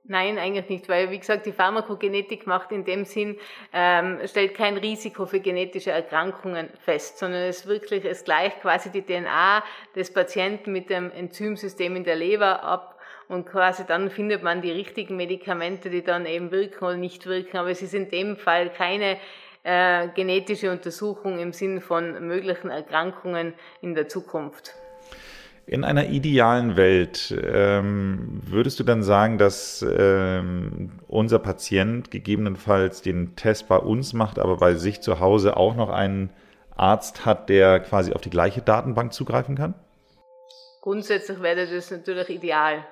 Nein, 0.03 0.39
eigentlich 0.39 0.67
nicht, 0.67 0.89
weil 0.89 1.11
wie 1.11 1.19
gesagt, 1.19 1.45
die 1.45 1.51
Pharmakogenetik 1.51 2.47
macht 2.47 2.71
in 2.71 2.83
dem 2.83 3.05
Sinn, 3.05 3.37
ähm, 3.71 4.19
stellt 4.25 4.55
kein 4.55 4.75
Risiko 4.77 5.25
für 5.25 5.39
genetische 5.39 5.91
Erkrankungen 5.91 6.69
fest, 6.83 7.19
sondern 7.19 7.43
es 7.43 7.67
wirklich, 7.67 8.03
es 8.03 8.25
gleicht 8.25 8.61
quasi 8.61 8.89
die 8.89 9.03
DNA 9.03 9.63
des 9.95 10.11
Patienten 10.11 10.71
mit 10.71 10.89
dem 10.89 11.11
Enzymsystem 11.11 11.95
in 11.95 12.03
der 12.03 12.15
Leber 12.15 12.63
ab 12.63 12.99
und 13.31 13.45
quasi 13.45 13.83
dann 13.87 14.09
findet 14.09 14.43
man 14.43 14.61
die 14.61 14.71
richtigen 14.71 15.15
Medikamente, 15.15 15.89
die 15.89 16.03
dann 16.03 16.25
eben 16.25 16.51
wirken 16.51 16.83
oder 16.83 16.97
nicht 16.97 17.25
wirken. 17.25 17.57
Aber 17.57 17.69
es 17.69 17.81
ist 17.81 17.93
in 17.93 18.09
dem 18.09 18.35
Fall 18.35 18.69
keine 18.69 19.17
äh, 19.63 20.09
genetische 20.13 20.69
Untersuchung 20.69 21.39
im 21.39 21.53
Sinn 21.53 21.79
von 21.79 22.27
möglichen 22.27 22.69
Erkrankungen 22.69 23.53
in 23.81 23.95
der 23.95 24.09
Zukunft. 24.09 24.73
In 25.65 25.85
einer 25.85 26.09
idealen 26.09 26.75
Welt 26.75 27.33
ähm, 27.41 28.41
würdest 28.43 28.81
du 28.81 28.83
dann 28.83 29.01
sagen, 29.01 29.37
dass 29.37 29.85
ähm, 29.97 30.91
unser 31.07 31.39
Patient 31.39 32.11
gegebenenfalls 32.11 33.01
den 33.01 33.37
Test 33.37 33.69
bei 33.69 33.77
uns 33.77 34.11
macht, 34.11 34.39
aber 34.39 34.57
bei 34.57 34.73
sich 34.73 34.99
zu 34.99 35.21
Hause 35.21 35.55
auch 35.55 35.77
noch 35.77 35.89
einen 35.89 36.31
Arzt 36.75 37.25
hat, 37.25 37.47
der 37.47 37.79
quasi 37.79 38.11
auf 38.11 38.19
die 38.19 38.29
gleiche 38.29 38.61
Datenbank 38.61 39.13
zugreifen 39.13 39.55
kann? 39.55 39.73
Grundsätzlich 40.81 41.41
wäre 41.41 41.67
das 41.67 41.91
natürlich 41.91 42.29
ideal. 42.29 42.83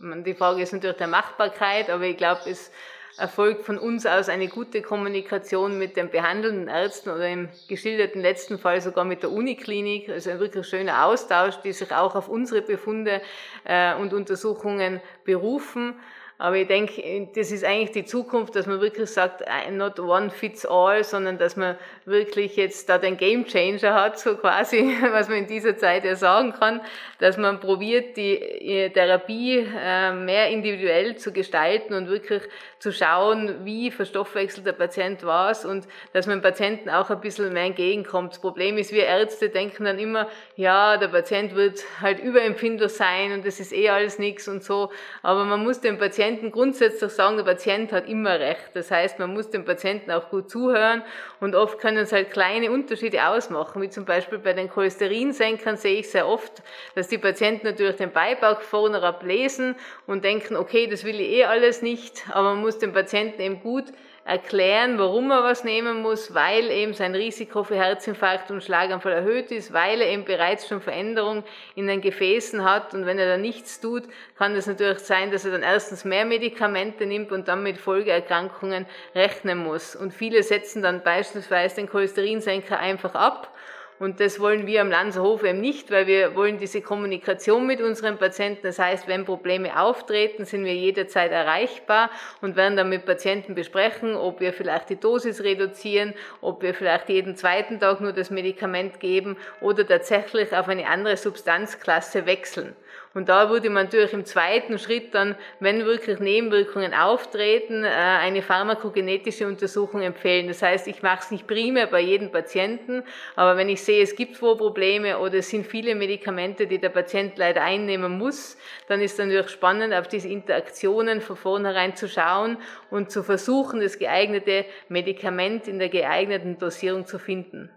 Die 0.00 0.34
Frage 0.34 0.62
ist 0.62 0.74
natürlich 0.74 0.98
der 0.98 1.06
Machbarkeit, 1.06 1.88
aber 1.88 2.04
ich 2.04 2.18
glaube, 2.18 2.42
es 2.44 2.70
erfolgt 3.16 3.64
von 3.64 3.78
uns 3.78 4.06
aus 4.06 4.28
eine 4.28 4.48
gute 4.48 4.82
Kommunikation 4.82 5.78
mit 5.78 5.96
den 5.96 6.10
behandelnden 6.10 6.68
Ärzten 6.68 7.08
oder 7.08 7.26
im 7.28 7.48
geschilderten 7.66 8.20
letzten 8.20 8.58
Fall 8.58 8.80
sogar 8.80 9.04
mit 9.04 9.22
der 9.22 9.32
Uniklinik. 9.32 10.08
Also 10.08 10.30
ein 10.30 10.40
wirklich 10.40 10.66
schöner 10.66 11.06
Austausch, 11.06 11.56
die 11.64 11.72
sich 11.72 11.92
auch 11.92 12.14
auf 12.14 12.28
unsere 12.28 12.62
Befunde 12.62 13.22
äh, 13.64 13.94
und 13.94 14.12
Untersuchungen 14.12 15.00
berufen. 15.24 15.94
Aber 16.40 16.54
ich 16.54 16.68
denke, 16.68 17.28
das 17.34 17.50
ist 17.50 17.64
eigentlich 17.64 17.90
die 17.90 18.04
Zukunft, 18.04 18.54
dass 18.54 18.66
man 18.66 18.80
wirklich 18.80 19.10
sagt, 19.10 19.42
not 19.72 19.98
one 19.98 20.30
fits 20.30 20.64
all, 20.64 21.02
sondern 21.02 21.36
dass 21.36 21.56
man 21.56 21.76
wirklich 22.04 22.54
jetzt 22.54 22.88
da 22.88 22.96
den 22.96 23.16
Game 23.16 23.44
Changer 23.44 23.92
hat, 23.92 24.20
so 24.20 24.36
quasi, 24.36 24.96
was 25.10 25.28
man 25.28 25.38
in 25.38 25.46
dieser 25.48 25.76
Zeit 25.76 26.04
ja 26.04 26.14
sagen 26.14 26.52
kann, 26.52 26.80
dass 27.18 27.38
man 27.38 27.58
probiert, 27.58 28.16
die 28.16 28.36
äh, 28.36 28.88
Therapie 28.90 29.66
äh, 29.76 30.12
mehr 30.12 30.48
individuell 30.50 31.16
zu 31.16 31.32
gestalten 31.32 31.94
und 31.94 32.08
wirklich 32.08 32.42
zu 32.78 32.92
schauen, 32.92 33.64
wie 33.64 33.90
verstoffwechselt 33.90 34.64
der 34.64 34.74
Patient 34.74 35.24
was 35.24 35.64
und 35.64 35.88
dass 36.12 36.28
man 36.28 36.38
dem 36.38 36.42
Patienten 36.42 36.88
auch 36.88 37.10
ein 37.10 37.20
bisschen 37.20 37.52
mehr 37.52 37.64
entgegenkommt. 37.64 38.34
Das 38.34 38.40
Problem 38.40 38.78
ist, 38.78 38.92
wir 38.92 39.06
Ärzte 39.06 39.48
denken 39.48 39.86
dann 39.86 39.98
immer, 39.98 40.28
ja, 40.54 40.98
der 40.98 41.08
Patient 41.08 41.56
wird 41.56 41.82
halt 42.00 42.20
überempfindlich 42.20 42.92
sein 42.92 43.32
und 43.32 43.44
das 43.44 43.58
ist 43.58 43.72
eh 43.72 43.88
alles 43.88 44.20
nichts 44.20 44.46
und 44.46 44.62
so, 44.62 44.92
aber 45.24 45.44
man 45.44 45.64
muss 45.64 45.80
dem 45.80 45.98
Patienten 45.98 46.27
Patienten 46.28 46.52
grundsätzlich 46.52 47.10
sagen, 47.12 47.38
der 47.38 47.44
Patient 47.44 47.90
hat 47.90 48.06
immer 48.06 48.38
recht. 48.38 48.70
Das 48.74 48.90
heißt, 48.90 49.18
man 49.18 49.32
muss 49.32 49.48
dem 49.48 49.64
Patienten 49.64 50.10
auch 50.10 50.28
gut 50.28 50.50
zuhören 50.50 51.02
und 51.40 51.54
oft 51.54 51.78
können 51.78 51.96
es 51.96 52.12
halt 52.12 52.30
kleine 52.30 52.70
Unterschiede 52.70 53.26
ausmachen, 53.26 53.80
wie 53.80 53.88
zum 53.88 54.04
Beispiel 54.04 54.38
bei 54.38 54.52
den 54.52 54.68
Cholesterinsenkern 54.68 55.78
sehe 55.78 56.00
ich 56.00 56.10
sehr 56.10 56.28
oft, 56.28 56.62
dass 56.94 57.08
die 57.08 57.16
Patienten 57.16 57.66
natürlich 57.66 57.96
den 57.96 58.12
Beibauch 58.12 58.60
vorne 58.60 59.02
ablesen 59.02 59.74
und 60.06 60.22
denken, 60.22 60.56
okay, 60.56 60.86
das 60.86 61.02
will 61.04 61.18
ich 61.18 61.30
eh 61.30 61.44
alles 61.44 61.80
nicht, 61.80 62.24
aber 62.30 62.50
man 62.50 62.60
muss 62.60 62.78
dem 62.78 62.92
Patienten 62.92 63.40
eben 63.40 63.62
gut 63.62 63.86
erklären, 64.28 64.98
warum 64.98 65.30
er 65.30 65.42
was 65.42 65.64
nehmen 65.64 66.02
muss, 66.02 66.34
weil 66.34 66.70
eben 66.70 66.92
sein 66.92 67.14
Risiko 67.14 67.64
für 67.64 67.76
Herzinfarkt 67.76 68.50
und 68.50 68.62
Schlaganfall 68.62 69.12
erhöht 69.12 69.50
ist, 69.50 69.72
weil 69.72 70.02
er 70.02 70.08
eben 70.08 70.26
bereits 70.26 70.68
schon 70.68 70.82
Veränderungen 70.82 71.44
in 71.74 71.86
den 71.86 72.02
Gefäßen 72.02 72.62
hat 72.62 72.92
und 72.92 73.06
wenn 73.06 73.18
er 73.18 73.26
da 73.26 73.38
nichts 73.38 73.80
tut, 73.80 74.02
kann 74.36 74.54
es 74.54 74.66
natürlich 74.66 74.98
sein, 74.98 75.30
dass 75.30 75.46
er 75.46 75.52
dann 75.52 75.62
erstens 75.62 76.04
mehr 76.04 76.26
Medikamente 76.26 77.06
nimmt 77.06 77.32
und 77.32 77.48
dann 77.48 77.62
mit 77.62 77.78
Folgeerkrankungen 77.78 78.84
rechnen 79.14 79.58
muss. 79.58 79.96
Und 79.96 80.12
viele 80.12 80.42
setzen 80.42 80.82
dann 80.82 81.02
beispielsweise 81.02 81.76
den 81.76 81.88
Cholesterinsenker 81.88 82.78
einfach 82.78 83.14
ab 83.14 83.54
und 83.98 84.20
das 84.20 84.38
wollen 84.38 84.66
wir 84.66 84.80
am 84.80 84.90
Lanzerhof 84.90 85.42
eben 85.44 85.60
nicht, 85.60 85.90
weil 85.90 86.06
wir 86.06 86.36
wollen 86.36 86.58
diese 86.58 86.80
Kommunikation 86.80 87.66
mit 87.66 87.80
unseren 87.80 88.16
Patienten. 88.16 88.60
Das 88.62 88.78
heißt, 88.78 89.08
wenn 89.08 89.24
Probleme 89.24 89.80
auftreten, 89.80 90.44
sind 90.44 90.64
wir 90.64 90.74
jederzeit 90.74 91.32
erreichbar 91.32 92.10
und 92.40 92.56
werden 92.56 92.76
dann 92.76 92.88
mit 92.88 93.06
Patienten 93.06 93.54
besprechen, 93.54 94.14
ob 94.14 94.40
wir 94.40 94.52
vielleicht 94.52 94.90
die 94.90 95.00
Dosis 95.00 95.42
reduzieren, 95.42 96.14
ob 96.40 96.62
wir 96.62 96.74
vielleicht 96.74 97.08
jeden 97.08 97.36
zweiten 97.36 97.80
Tag 97.80 98.00
nur 98.00 98.12
das 98.12 98.30
Medikament 98.30 99.00
geben 99.00 99.36
oder 99.60 99.86
tatsächlich 99.86 100.56
auf 100.56 100.68
eine 100.68 100.86
andere 100.86 101.16
Substanzklasse 101.16 102.26
wechseln. 102.26 102.76
Und 103.18 103.28
da 103.28 103.50
würde 103.50 103.68
man 103.68 103.86
natürlich 103.86 104.12
im 104.12 104.24
zweiten 104.24 104.78
Schritt 104.78 105.12
dann, 105.12 105.34
wenn 105.58 105.84
wirklich 105.84 106.20
Nebenwirkungen 106.20 106.94
auftreten, 106.94 107.82
äh, 107.82 107.88
eine 107.88 108.42
pharmakogenetische 108.42 109.48
Untersuchung 109.48 110.02
empfehlen. 110.02 110.46
Das 110.46 110.62
heißt, 110.62 110.86
ich 110.86 111.02
mache 111.02 111.18
es 111.22 111.32
nicht 111.32 111.48
primär 111.48 111.88
bei 111.88 111.98
jedem 111.98 112.30
Patienten, 112.30 113.02
aber 113.34 113.56
wenn 113.56 113.68
ich 113.68 113.82
sehe, 113.82 114.04
es 114.04 114.14
gibt 114.14 114.36
Vorprobleme 114.36 115.18
oder 115.18 115.38
es 115.38 115.50
sind 115.50 115.66
viele 115.66 115.96
Medikamente, 115.96 116.68
die 116.68 116.78
der 116.78 116.90
Patient 116.90 117.36
leider 117.38 117.60
einnehmen 117.60 118.16
muss, 118.16 118.56
dann 118.86 119.00
ist 119.00 119.14
es 119.14 119.18
natürlich 119.18 119.48
spannend, 119.48 119.94
auf 119.94 120.06
diese 120.06 120.28
Interaktionen 120.28 121.20
von 121.20 121.34
vornherein 121.34 121.96
zu 121.96 122.08
schauen 122.08 122.56
und 122.88 123.10
zu 123.10 123.24
versuchen, 123.24 123.80
das 123.80 123.98
geeignete 123.98 124.64
Medikament 124.88 125.66
in 125.66 125.80
der 125.80 125.88
geeigneten 125.88 126.56
Dosierung 126.56 127.04
zu 127.04 127.18
finden. 127.18 127.68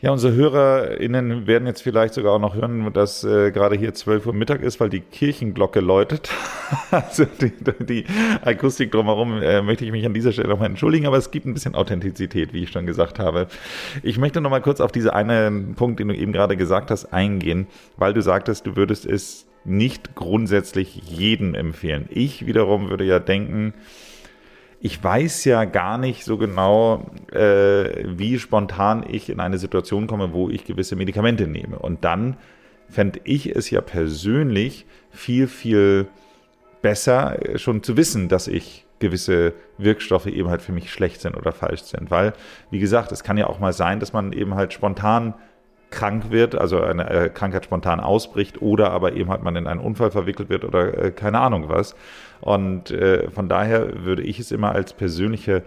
Ja, 0.00 0.12
unsere 0.12 0.32
HörerInnen 0.32 1.48
werden 1.48 1.66
jetzt 1.66 1.82
vielleicht 1.82 2.14
sogar 2.14 2.34
auch 2.34 2.38
noch 2.38 2.54
hören, 2.54 2.92
dass 2.92 3.24
äh, 3.24 3.50
gerade 3.50 3.76
hier 3.76 3.94
12 3.94 4.26
Uhr 4.26 4.32
Mittag 4.32 4.62
ist, 4.62 4.78
weil 4.78 4.90
die 4.90 5.00
Kirchenglocke 5.00 5.80
läutet. 5.80 6.30
also 6.92 7.24
die, 7.24 7.52
die 7.84 8.04
Akustik 8.44 8.92
drumherum 8.92 9.42
äh, 9.42 9.60
möchte 9.60 9.84
ich 9.84 9.90
mich 9.90 10.06
an 10.06 10.14
dieser 10.14 10.30
Stelle 10.30 10.50
nochmal 10.50 10.68
entschuldigen, 10.68 11.08
aber 11.08 11.16
es 11.16 11.32
gibt 11.32 11.46
ein 11.46 11.54
bisschen 11.54 11.74
Authentizität, 11.74 12.52
wie 12.52 12.62
ich 12.62 12.70
schon 12.70 12.86
gesagt 12.86 13.18
habe. 13.18 13.48
Ich 14.04 14.18
möchte 14.18 14.40
nochmal 14.40 14.62
kurz 14.62 14.80
auf 14.80 14.92
diese 14.92 15.14
einen 15.14 15.74
Punkt, 15.74 15.98
den 15.98 16.06
du 16.06 16.14
eben 16.14 16.32
gerade 16.32 16.56
gesagt 16.56 16.92
hast, 16.92 17.06
eingehen, 17.06 17.66
weil 17.96 18.14
du 18.14 18.22
sagtest, 18.22 18.68
du 18.68 18.76
würdest 18.76 19.04
es 19.04 19.48
nicht 19.64 20.14
grundsätzlich 20.14 20.94
jedem 21.10 21.56
empfehlen. 21.56 22.06
Ich 22.10 22.46
wiederum 22.46 22.88
würde 22.88 23.02
ja 23.02 23.18
denken, 23.18 23.74
ich 24.80 25.02
weiß 25.02 25.44
ja 25.44 25.64
gar 25.64 25.98
nicht 25.98 26.24
so 26.24 26.38
genau, 26.38 27.10
äh, 27.32 28.04
wie 28.06 28.38
spontan 28.38 29.04
ich 29.08 29.28
in 29.28 29.40
eine 29.40 29.58
Situation 29.58 30.06
komme, 30.06 30.32
wo 30.32 30.48
ich 30.50 30.64
gewisse 30.64 30.94
Medikamente 30.94 31.46
nehme. 31.46 31.78
Und 31.78 32.04
dann 32.04 32.36
fände 32.88 33.20
ich 33.24 33.54
es 33.54 33.70
ja 33.70 33.80
persönlich 33.80 34.86
viel, 35.10 35.48
viel 35.48 36.06
besser, 36.80 37.54
äh, 37.54 37.58
schon 37.58 37.82
zu 37.82 37.96
wissen, 37.96 38.28
dass 38.28 38.46
ich 38.46 38.86
gewisse 39.00 39.52
Wirkstoffe 39.78 40.26
eben 40.26 40.48
halt 40.48 40.62
für 40.62 40.72
mich 40.72 40.92
schlecht 40.92 41.20
sind 41.20 41.36
oder 41.36 41.52
falsch 41.52 41.82
sind. 41.82 42.10
Weil, 42.10 42.32
wie 42.70 42.78
gesagt, 42.78 43.12
es 43.12 43.24
kann 43.24 43.36
ja 43.36 43.46
auch 43.46 43.58
mal 43.58 43.72
sein, 43.72 44.00
dass 44.00 44.12
man 44.12 44.32
eben 44.32 44.54
halt 44.54 44.72
spontan 44.72 45.34
krank 45.90 46.30
wird, 46.30 46.54
also 46.54 46.82
eine 46.82 47.08
äh, 47.08 47.28
Krankheit 47.30 47.64
spontan 47.64 48.00
ausbricht 48.00 48.60
oder 48.60 48.90
aber 48.90 49.14
eben 49.14 49.30
halt 49.30 49.42
man 49.42 49.56
in 49.56 49.66
einen 49.66 49.80
Unfall 49.80 50.10
verwickelt 50.10 50.48
wird 50.50 50.64
oder 50.64 50.96
äh, 50.98 51.10
keine 51.10 51.40
Ahnung 51.40 51.68
was. 51.68 51.94
Und 52.40 52.90
äh, 52.90 53.30
von 53.30 53.48
daher 53.48 54.04
würde 54.04 54.22
ich 54.22 54.38
es 54.38 54.52
immer 54.52 54.72
als 54.72 54.92
persönliche 54.92 55.62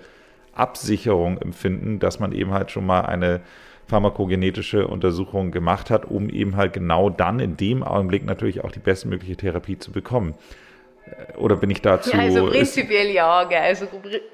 Absicherung 0.53 1.37
empfinden, 1.37 1.99
dass 1.99 2.19
man 2.19 2.31
eben 2.31 2.51
halt 2.51 2.71
schon 2.71 2.85
mal 2.85 3.01
eine 3.01 3.41
pharmakogenetische 3.87 4.87
Untersuchung 4.87 5.51
gemacht 5.51 5.89
hat, 5.89 6.05
um 6.05 6.29
eben 6.29 6.55
halt 6.55 6.73
genau 6.73 7.09
dann 7.09 7.39
in 7.39 7.57
dem 7.57 7.83
Augenblick 7.83 8.25
natürlich 8.25 8.63
auch 8.63 8.71
die 8.71 8.79
bestmögliche 8.79 9.35
Therapie 9.35 9.77
zu 9.77 9.91
bekommen. 9.91 10.33
Oder 11.37 11.55
bin 11.55 11.71
ich 11.71 11.81
dazu? 11.81 12.11
Also 12.13 12.45
prinzipiell 12.47 13.09
ja, 13.09 13.45
gell. 13.45 13.59
also 13.59 13.87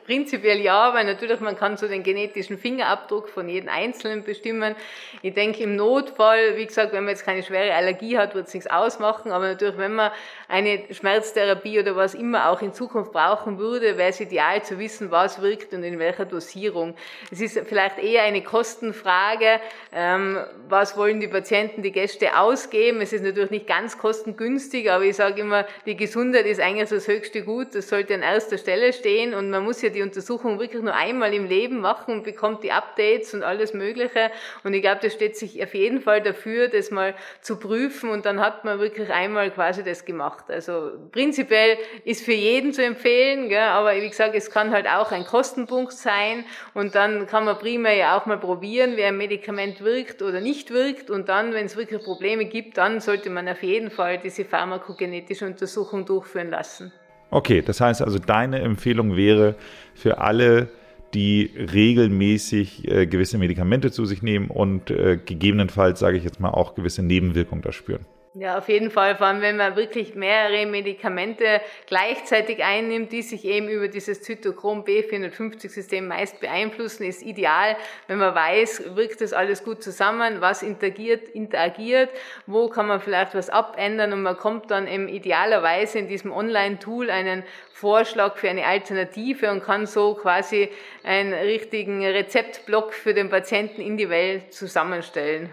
prinzipiell 0.05 0.59
ja, 0.59 0.93
weil 0.93 1.05
natürlich 1.05 1.39
man 1.39 1.55
kann 1.55 1.77
so 1.77 1.87
den 1.87 2.03
genetischen 2.03 2.57
Fingerabdruck 2.57 3.29
von 3.29 3.47
jedem 3.47 3.69
Einzelnen 3.69 4.23
bestimmen. 4.23 4.75
Ich 5.21 5.33
denke 5.33 5.63
im 5.63 5.75
Notfall, 5.75 6.57
wie 6.57 6.65
gesagt, 6.65 6.91
wenn 6.91 7.05
man 7.05 7.11
jetzt 7.11 7.23
keine 7.23 7.43
schwere 7.43 7.73
Allergie 7.73 8.17
hat, 8.17 8.35
wird 8.35 8.47
es 8.47 8.53
nichts 8.53 8.69
ausmachen, 8.69 9.31
aber 9.31 9.47
natürlich, 9.47 9.77
wenn 9.77 9.95
man 9.95 10.11
eine 10.49 10.83
Schmerztherapie 10.91 11.79
oder 11.79 11.95
was 11.95 12.13
immer 12.13 12.49
auch 12.49 12.61
in 12.61 12.73
Zukunft 12.73 13.13
brauchen 13.13 13.57
würde, 13.57 13.97
wäre 13.97 14.09
es 14.09 14.19
ideal 14.19 14.61
zu 14.63 14.77
wissen, 14.77 15.09
was 15.09 15.41
wirkt 15.41 15.73
und 15.73 15.83
in 15.83 15.99
welcher 15.99 16.25
Dosierung. 16.25 16.95
Es 17.31 17.39
ist 17.39 17.59
vielleicht 17.65 17.99
eher 17.99 18.23
eine 18.23 18.43
Kostenfrage, 18.43 19.61
ähm, 19.93 20.39
was 20.67 20.97
wollen 20.97 21.21
die 21.21 21.27
Patienten, 21.27 21.81
die 21.81 21.91
Gäste 21.91 22.37
ausgeben. 22.37 23.01
Es 23.01 23.13
ist 23.13 23.23
natürlich 23.23 23.51
nicht 23.51 23.67
ganz 23.67 23.97
kostengünstig, 23.97 24.91
aber 24.91 25.05
ich 25.05 25.15
sage 25.15 25.41
immer, 25.41 25.65
die 25.85 25.95
Gesundheit 25.95 26.45
ist 26.45 26.57
ist 26.57 26.63
eigentlich 26.67 26.89
das 26.89 27.07
höchste 27.07 27.43
Gut, 27.43 27.73
das 27.73 27.87
sollte 27.87 28.13
an 28.13 28.21
erster 28.21 28.57
Stelle 28.57 28.91
stehen 28.91 29.33
und 29.33 29.49
man 29.49 29.63
muss 29.63 29.81
ja 29.81 29.89
die 29.89 30.01
Untersuchung 30.01 30.59
wirklich 30.59 30.83
nur 30.83 30.93
einmal 30.93 31.33
im 31.33 31.45
Leben 31.45 31.79
machen 31.79 32.13
und 32.13 32.23
bekommt 32.23 32.63
die 32.63 32.71
Updates 32.71 33.33
und 33.33 33.43
alles 33.43 33.73
Mögliche 33.73 34.31
und 34.63 34.73
ich 34.73 34.81
glaube, 34.81 34.99
das 35.01 35.13
steht 35.13 35.37
sich 35.37 35.63
auf 35.63 35.73
jeden 35.73 36.01
Fall 36.01 36.21
dafür, 36.21 36.67
das 36.67 36.91
mal 36.91 37.15
zu 37.41 37.57
prüfen 37.57 38.09
und 38.09 38.25
dann 38.25 38.41
hat 38.41 38.65
man 38.65 38.79
wirklich 38.79 39.09
einmal 39.09 39.49
quasi 39.51 39.83
das 39.83 40.03
gemacht. 40.03 40.45
Also 40.49 40.91
prinzipiell 41.11 41.77
ist 42.03 42.25
für 42.25 42.33
jeden 42.33 42.73
zu 42.73 42.83
empfehlen, 42.83 43.47
gell, 43.47 43.59
aber 43.59 43.95
wie 43.95 44.09
gesagt, 44.09 44.35
es 44.35 44.51
kann 44.51 44.71
halt 44.71 44.87
auch 44.87 45.11
ein 45.11 45.25
Kostenpunkt 45.25 45.93
sein 45.93 46.43
und 46.73 46.95
dann 46.95 47.27
kann 47.27 47.45
man 47.45 47.57
prima 47.57 47.91
ja 47.91 48.17
auch 48.17 48.25
mal 48.25 48.39
probieren, 48.39 48.97
wie 48.97 49.03
ein 49.03 49.17
Medikament 49.17 49.81
wirkt 49.83 50.21
oder 50.21 50.41
nicht 50.41 50.71
wirkt 50.71 51.09
und 51.09 51.29
dann, 51.29 51.53
wenn 51.53 51.65
es 51.65 51.77
wirklich 51.77 52.03
Probleme 52.03 52.45
gibt, 52.45 52.77
dann 52.77 52.99
sollte 52.99 53.29
man 53.29 53.47
auf 53.47 53.63
jeden 53.63 53.89
Fall 53.89 54.17
diese 54.17 54.43
pharmakogenetische 54.43 55.45
Untersuchung 55.45 56.05
durchführen 56.05 56.46
durchführen 56.47 56.51
lassen. 56.51 56.91
Okay, 57.29 57.61
das 57.61 57.81
heißt 57.81 58.01
also, 58.01 58.19
deine 58.19 58.59
Empfehlung 58.59 59.15
wäre 59.15 59.55
für 59.93 60.19
alle, 60.19 60.69
die 61.13 61.51
regelmäßig 61.55 62.87
äh, 62.87 63.05
gewisse 63.05 63.37
Medikamente 63.37 63.91
zu 63.91 64.05
sich 64.05 64.21
nehmen 64.21 64.49
und 64.49 64.91
äh, 64.91 65.17
gegebenenfalls, 65.17 65.99
sage 65.99 66.17
ich 66.17 66.23
jetzt 66.23 66.39
mal, 66.39 66.49
auch 66.49 66.75
gewisse 66.75 67.01
Nebenwirkungen 67.01 67.61
da 67.61 67.71
spüren. 67.71 68.05
Ja, 68.39 68.59
auf 68.59 68.69
jeden 68.69 68.91
Fall, 68.91 69.15
vor 69.15 69.25
allem 69.25 69.41
wenn 69.41 69.57
man 69.57 69.75
wirklich 69.75 70.13
mehrere 70.13 70.67
Medikamente 70.67 71.59
gleichzeitig 71.87 72.63
einnimmt, 72.63 73.11
die 73.11 73.23
sich 73.23 73.45
eben 73.45 73.67
über 73.67 73.87
dieses 73.87 74.21
Zytochrom 74.21 74.83
B450-System 74.83 76.07
meist 76.07 76.39
beeinflussen, 76.39 77.03
ist 77.03 77.23
ideal, 77.23 77.75
wenn 78.05 78.19
man 78.19 78.35
weiß, 78.35 78.95
wirkt 78.95 79.21
das 79.21 79.33
alles 79.33 79.63
gut 79.63 79.81
zusammen, 79.81 80.39
was 80.39 80.61
interagiert, 80.61 81.29
interagiert, 81.29 82.11
wo 82.45 82.67
kann 82.67 82.85
man 82.85 83.01
vielleicht 83.01 83.33
was 83.33 83.49
abändern 83.49 84.13
und 84.13 84.21
man 84.21 84.37
kommt 84.37 84.69
dann 84.69 84.87
eben 84.87 85.07
idealerweise 85.07 85.97
in 85.97 86.07
diesem 86.07 86.31
Online-Tool 86.31 87.09
einen 87.09 87.43
Vorschlag 87.73 88.37
für 88.37 88.51
eine 88.51 88.67
Alternative 88.67 89.49
und 89.49 89.63
kann 89.63 89.87
so 89.87 90.13
quasi 90.13 90.69
einen 91.03 91.33
richtigen 91.33 92.05
Rezeptblock 92.05 92.93
für 92.93 93.15
den 93.15 93.29
Patienten 93.29 93.81
in 93.81 93.97
die 93.97 94.09
Welt 94.11 94.53
zusammenstellen. 94.53 95.51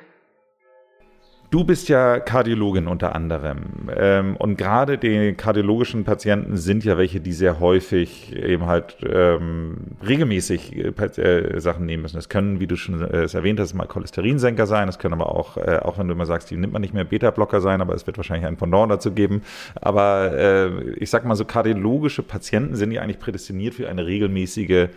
Du 1.55 1.63
bist 1.63 1.89
ja 1.89 2.19
Kardiologin 2.19 2.89
unter 2.89 3.15
anderem. 3.15 3.89
Ähm, 3.97 4.37
und 4.39 4.59
gerade 4.59 4.99
die 4.99 5.35
kardiologischen 5.35 6.03
Patienten 6.03 6.57
sind 6.57 6.83
ja 6.83 6.99
welche, 6.99 7.21
die 7.21 7.33
sehr 7.33 7.61
häufig 7.61 8.35
eben 8.35 8.67
halt 8.67 8.97
ähm, 9.09 9.77
regelmäßig 10.05 10.75
äh, 10.75 10.89
äh 10.89 11.61
Sachen 11.61 11.87
nehmen 11.87 12.03
müssen. 12.03 12.19
Es 12.19 12.29
können, 12.29 12.59
wie 12.59 12.67
du 12.67 12.75
schon 12.75 13.01
äh, 13.03 13.29
erwähnt 13.33 13.61
hast, 13.61 13.73
mal 13.73 13.87
Cholesterinsenker 13.87 14.67
sein. 14.67 14.89
Es 14.89 14.99
können 14.99 15.15
aber 15.15 15.33
auch, 15.33 15.57
äh, 15.57 15.79
auch 15.81 15.97
wenn 15.97 16.09
du 16.09 16.15
immer 16.15 16.27
sagst, 16.27 16.51
die 16.51 16.57
nimmt 16.57 16.73
man 16.73 16.83
nicht 16.83 16.93
mehr 16.93 17.05
Beta-Blocker 17.05 17.61
sein, 17.61 17.81
aber 17.81 17.95
es 17.95 18.05
wird 18.09 18.17
wahrscheinlich 18.17 18.49
ein 18.49 18.57
Pendant 18.57 18.91
dazu 18.91 19.13
geben. 19.13 19.43
Aber 19.81 20.33
äh, 20.37 20.91
ich 20.97 21.09
sag 21.09 21.25
mal 21.25 21.37
so, 21.37 21.45
kardiologische 21.45 22.25
Patienten 22.25 22.75
sind 22.75 22.91
ja 22.91 23.01
eigentlich 23.01 23.21
prädestiniert 23.21 23.75
für 23.75 23.89
eine 23.89 24.05
regelmäßige 24.07 24.89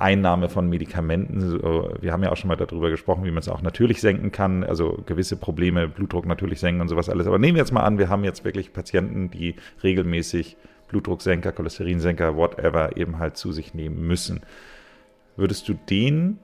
Einnahme 0.00 0.48
von 0.48 0.68
Medikamenten. 0.68 1.60
Wir 2.00 2.12
haben 2.12 2.22
ja 2.22 2.32
auch 2.32 2.36
schon 2.36 2.48
mal 2.48 2.56
darüber 2.56 2.90
gesprochen, 2.90 3.24
wie 3.24 3.30
man 3.30 3.40
es 3.40 3.48
auch 3.48 3.62
natürlich 3.62 4.00
senken 4.00 4.32
kann, 4.32 4.64
also 4.64 5.02
gewisse 5.06 5.36
Probleme, 5.36 5.88
Blutdruck 5.88 6.26
natürlich 6.26 6.58
senken 6.60 6.80
und 6.80 6.88
sowas 6.88 7.08
alles. 7.08 7.26
Aber 7.26 7.38
nehmen 7.38 7.56
wir 7.56 7.62
jetzt 7.62 7.72
mal 7.72 7.82
an, 7.82 7.98
wir 7.98 8.08
haben 8.08 8.24
jetzt 8.24 8.44
wirklich 8.44 8.72
Patienten, 8.72 9.30
die 9.30 9.56
regelmäßig 9.82 10.56
Blutdrucksenker, 10.88 11.52
Cholesterinsenker, 11.52 12.36
whatever 12.36 12.96
eben 12.96 13.18
halt 13.18 13.36
zu 13.36 13.52
sich 13.52 13.74
nehmen 13.74 14.06
müssen. 14.06 14.40
Würdest 15.36 15.68
du 15.68 15.74
denen 15.74 16.40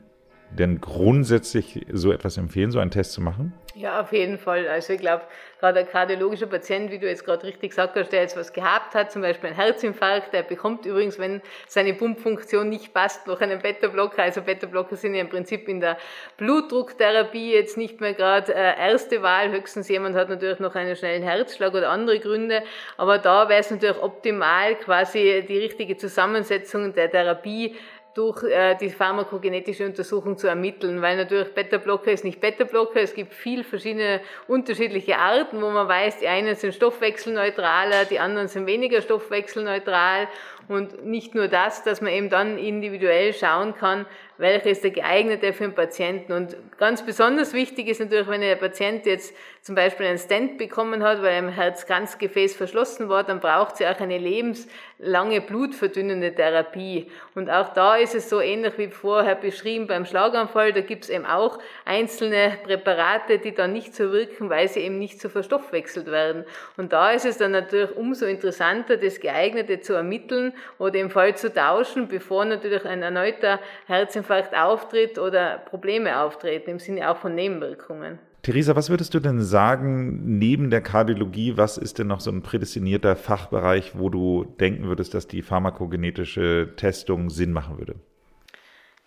denn 0.51 0.81
grundsätzlich 0.81 1.87
so 1.93 2.13
etwas 2.13 2.37
empfehlen, 2.37 2.71
so 2.71 2.79
einen 2.79 2.91
Test 2.91 3.13
zu 3.13 3.21
machen? 3.21 3.53
Ja, 3.79 4.01
auf 4.01 4.11
jeden 4.13 4.39
Fall. 4.39 4.67
Also 4.69 4.95
ich 4.95 5.01
glaube, 5.01 5.25
gerade 5.61 5.81
ein 5.81 5.87
kardiologischer 5.87 6.47
Patient, 6.47 6.91
wie 6.91 6.99
du 6.99 7.07
jetzt 7.07 7.27
gerade 7.27 7.45
richtig 7.45 7.71
gesagt 7.71 7.95
hast, 7.95 8.09
der 8.11 8.23
jetzt 8.23 8.35
was 8.35 8.55
gehabt 8.55 8.95
hat, 8.95 9.13
zum 9.13 9.21
Beispiel 9.21 9.51
ein 9.51 9.55
Herzinfarkt, 9.55 10.33
der 10.33 10.45
bekommt 10.45 10.87
übrigens, 10.87 11.19
wenn 11.19 11.43
seine 11.69 11.93
Pumpfunktion 11.93 12.71
nicht 12.71 12.95
passt, 12.95 13.27
noch 13.27 13.43
einen 13.43 13.61
Beta-Blocker. 13.61 14.23
Also 14.23 14.41
Beta-Blocker 14.41 14.97
sind 14.97 15.15
ja 15.15 15.21
im 15.21 15.29
Prinzip 15.29 15.69
in 15.69 15.81
der 15.81 15.99
Blutdrucktherapie 16.39 17.53
jetzt 17.53 17.77
nicht 17.77 18.01
mehr 18.01 18.15
gerade 18.15 18.55
äh, 18.55 18.79
erste 18.79 19.21
Wahl. 19.21 19.51
Höchstens 19.51 19.91
jemand 19.91 20.17
hat 20.17 20.31
natürlich 20.31 20.59
noch 20.59 20.75
einen 20.75 20.97
schnellen 20.97 21.23
Herzschlag 21.23 21.75
oder 21.75 21.91
andere 21.91 22.19
Gründe. 22.19 22.63
Aber 22.97 23.19
da 23.19 23.51
wäre 23.51 23.61
es 23.61 23.71
natürlich 23.71 24.01
optimal, 24.03 24.75
quasi 24.77 25.45
die 25.47 25.59
richtige 25.59 25.99
Zusammensetzung 25.99 26.95
der 26.95 27.11
Therapie 27.11 27.77
durch 28.17 28.43
äh, 28.45 28.75
die 28.77 28.89
pharmakogenetische 28.89 29.85
Untersuchung 29.85 30.39
zu 30.39 30.47
ermitteln, 30.47 31.03
weil 31.03 31.19
natürlich 31.19 31.53
Beta-Blocker 31.53 32.11
ist 32.11 32.25
nicht 32.25 32.41
Beta-Blocker, 32.41 33.01
es 33.01 33.13
gibt 33.13 33.35
viel 33.35 33.63
verschiedene 33.63 34.23
unterschiedliche 34.49 35.19
Arten, 35.19 35.61
wo 35.61 35.69
man 35.69 35.87
weiß, 35.87 36.21
die 36.21 36.29
einen 36.29 36.55
sind 36.55 36.75
stoffwechselneutraler, 36.75 38.07
die 38.07 38.19
anderen 38.19 38.49
sind 38.49 38.67
weniger 38.67 39.03
stoffwechselneutral 39.03 40.29
und 40.69 41.05
nicht 41.05 41.35
nur 41.35 41.49
das, 41.49 41.85
dass 41.85 42.01
man 42.01 42.13
eben 42.13 42.31
dann 42.31 42.59
individuell 42.59 43.33
schauen 43.33 43.75
kann, 43.75 44.07
welcher 44.39 44.71
ist 44.71 44.85
der 44.85 44.91
geeignete 44.91 45.53
für 45.53 45.65
den 45.65 45.75
Patienten. 45.75 46.33
Und 46.33 46.57
ganz 46.79 47.05
besonders 47.05 47.53
wichtig 47.55 47.89
ist 47.89 48.01
natürlich, 48.01 48.29
wenn 48.29 48.43
der 48.43 48.57
Patient 48.57 49.07
jetzt 49.07 49.35
zum 49.63 49.75
Beispiel 49.75 50.07
einen 50.07 50.19
Stent 50.19 50.59
bekommen 50.59 51.03
hat, 51.03 51.23
weil 51.23 51.33
ein 51.33 51.49
Herzkranzgefäß 51.49 52.55
verschlossen 52.55 53.09
war, 53.09 53.25
dann 53.25 53.41
braucht 53.41 53.79
sie 53.79 53.87
auch 53.87 53.99
eine 53.99 54.19
lebenslange 54.19 55.41
blutverdünnende 55.41 56.35
Therapie. 56.35 57.11
Und 57.35 57.51
auch 57.51 57.73
da 57.73 57.97
ist 57.97 58.15
es 58.15 58.29
so 58.29 58.41
ähnlich 58.41 58.77
wie 58.77 58.89
vorher 58.89 59.35
beschrieben 59.35 59.87
beim 59.87 60.05
Schlaganfall, 60.05 60.73
da 60.73 60.83
gibt 60.83 61.05
es 61.05 61.11
eben 61.11 61.27
auch 61.27 61.59
einzelne 61.85 62.59
Präparate, 62.63 63.39
die 63.39 63.55
dann 63.55 63.73
nicht 63.73 63.95
so 63.95 64.13
wirken, 64.13 64.51
weil 64.51 64.69
sie 64.69 64.81
eben 64.81 64.99
nicht 64.99 65.21
so 65.21 65.29
verstoffwechselt 65.29 66.07
werden. 66.07 66.45
Und 66.77 66.93
da 66.93 67.11
ist 67.11 67.25
es 67.25 67.39
dann 67.39 67.53
natürlich 67.53 67.97
umso 67.97 68.27
interessanter, 68.27 68.99
das 68.99 69.21
Geeignete 69.21 69.81
zu 69.81 69.95
ermitteln 69.95 70.53
oder 70.79 70.99
im 70.99 71.11
Fall 71.11 71.37
zu 71.37 71.53
tauschen, 71.53 72.09
bevor 72.09 72.45
natürlich 72.45 72.85
ein 72.85 73.03
erneuter 73.03 73.61
Herzinfarkt 73.87 74.57
auftritt 74.57 75.19
oder 75.19 75.59
Probleme 75.59 76.21
auftreten, 76.21 76.71
im 76.71 76.79
Sinne 76.79 77.11
auch 77.11 77.17
von 77.17 77.35
Nebenwirkungen. 77.35 78.19
Theresa, 78.47 78.77
was 78.77 78.91
würdest 78.91 79.13
du 79.13 79.19
denn 79.19 79.43
sagen, 79.43 80.39
neben 80.39 80.71
der 80.71 80.81
Kardiologie, 80.81 81.57
was 81.57 81.79
ist 81.79 81.99
denn 81.99 82.07
noch 82.07 82.21
so 82.21 82.31
ein 82.31 82.43
prädestinierter 82.43 83.17
Fachbereich, 83.17 83.99
wo 83.99 84.09
du 84.09 84.45
denken 84.61 84.85
würdest, 84.85 85.15
dass 85.15 85.27
die 85.27 85.43
pharmakogenetische 85.43 86.75
Testung 86.77 87.29
Sinn 87.29 87.53
machen 87.53 87.79
würde? 87.79 87.97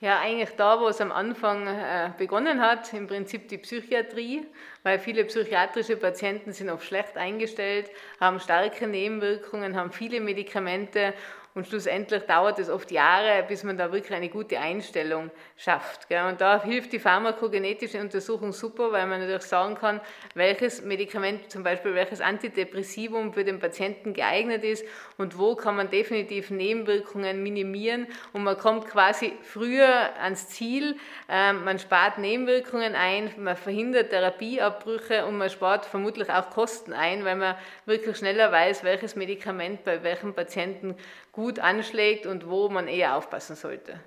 Ja, 0.02 0.20
eigentlich 0.20 0.52
da, 0.56 0.80
wo 0.80 0.88
es 0.88 1.02
am 1.02 1.12
Anfang 1.12 1.68
äh, 1.68 2.12
begonnen 2.18 2.62
hat, 2.62 2.94
im 2.94 3.08
Prinzip 3.08 3.50
die 3.50 3.58
Psychiatrie, 3.58 4.46
weil 4.84 4.98
viele 4.98 5.26
psychiatrische 5.26 5.98
Patienten 5.98 6.54
sind 6.54 6.70
oft 6.70 6.86
schlecht 6.86 7.18
eingestellt, 7.18 7.92
haben 8.18 8.40
starke 8.40 8.88
Nebenwirkungen, 8.88 9.76
haben 9.76 9.92
viele 9.92 10.22
Medikamente 10.22 11.14
und 11.56 11.68
schlussendlich 11.68 12.24
dauert 12.24 12.60
es 12.60 12.70
oft 12.70 12.92
Jahre, 12.92 13.44
bis 13.48 13.64
man 13.64 13.78
da 13.78 13.92
wirklich 13.92 14.14
eine 14.14 14.30
gute 14.30 14.60
Einstellung 14.60 15.32
schafft. 15.60 16.08
Und 16.10 16.40
da 16.40 16.64
hilft 16.64 16.94
die 16.94 17.00
pharmakogenetische 17.00 18.00
Untersuchung 18.00 18.54
super, 18.54 18.94
weil 18.94 19.06
man 19.08 19.20
natürlich 19.20 19.44
sagen 19.44 19.76
kann, 19.76 20.00
welches 20.34 20.82
Medikament, 20.84 21.52
zum 21.52 21.64
Beispiel 21.64 21.94
welches 21.96 22.22
Antidepressivum 22.22 23.34
für 23.34 23.44
den 23.44 23.60
Patienten 23.60 24.14
geeignet 24.14 24.64
ist 24.64 24.86
und 25.18 25.38
wo 25.38 25.56
kann 25.56 25.76
man 25.76 25.90
definitiv 25.90 26.50
Nebenwirkungen 26.50 27.44
minimieren 27.44 28.08
und 28.32 28.44
man 28.44 28.58
kommt 28.58 28.86
quasi 28.88 29.34
früher 29.44 30.16
ans 30.22 30.48
Ziel, 30.48 30.96
ähm, 31.28 31.66
man 31.66 31.78
spart 31.78 32.20
Nebenwirkungen 32.20 32.96
ein, 32.96 33.30
man 33.38 33.58
verhindert 33.58 34.12
Therapieabbrüche 34.12 35.26
und 35.26 35.38
man 35.38 35.50
spart 35.50 35.86
vermutlich 35.86 36.30
auch 36.30 36.52
Kosten 36.52 36.94
ein, 36.94 37.26
weil 37.26 37.36
man 37.36 37.56
wirklich 37.86 38.16
schneller 38.16 38.50
weiß, 38.50 38.86
welches 38.86 39.18
Medikament 39.18 39.84
bei 39.84 40.04
welchem 40.04 40.34
Patienten 40.34 40.96
gut 41.34 41.60
anschlägt 41.60 42.26
und 42.26 42.50
wo 42.50 42.70
man 42.70 42.88
eher 42.88 43.18
aufpassen 43.18 43.58
sollte. 43.58 44.00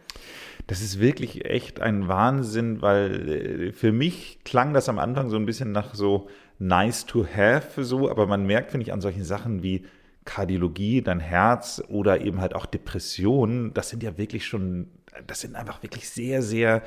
Das 0.67 0.81
ist 0.81 1.01
wirklich 1.01 1.45
echt 1.45 1.81
ein 1.81 2.09
Wahnsinn, 2.09 2.83
weil 2.83 3.29
äh, 3.29 3.73
für 3.73 3.93
mich 3.93 4.39
klang 4.45 4.73
das 4.73 4.89
am 4.89 4.99
Anfang 4.99 5.29
so 5.29 5.37
ein 5.37 5.47
bisschen 5.47 5.73
nach 5.73 5.95
so 5.95 6.29
nice 6.59 7.07
to 7.07 7.27
have, 7.27 7.85
so, 7.85 8.11
aber 8.11 8.27
man 8.27 8.47
merkt, 8.47 8.71
finde 8.71 8.87
ich, 8.87 8.93
an 8.93 9.01
solchen 9.01 9.25
Sachen 9.25 9.63
wie 9.63 9.85
Kardiologie, 10.25 11.03
dein 11.03 11.21
Herz 11.21 11.83
oder 11.89 12.21
eben 12.21 12.41
halt 12.41 12.55
auch 12.55 12.67
Depressionen, 12.67 13.75
das 13.75 13.89
sind 13.89 14.03
ja 14.03 14.17
wirklich 14.19 14.47
schon, 14.47 14.89
das 15.27 15.41
sind 15.41 15.57
einfach 15.57 15.83
wirklich 15.83 16.09
sehr, 16.09 16.43
sehr 16.43 16.83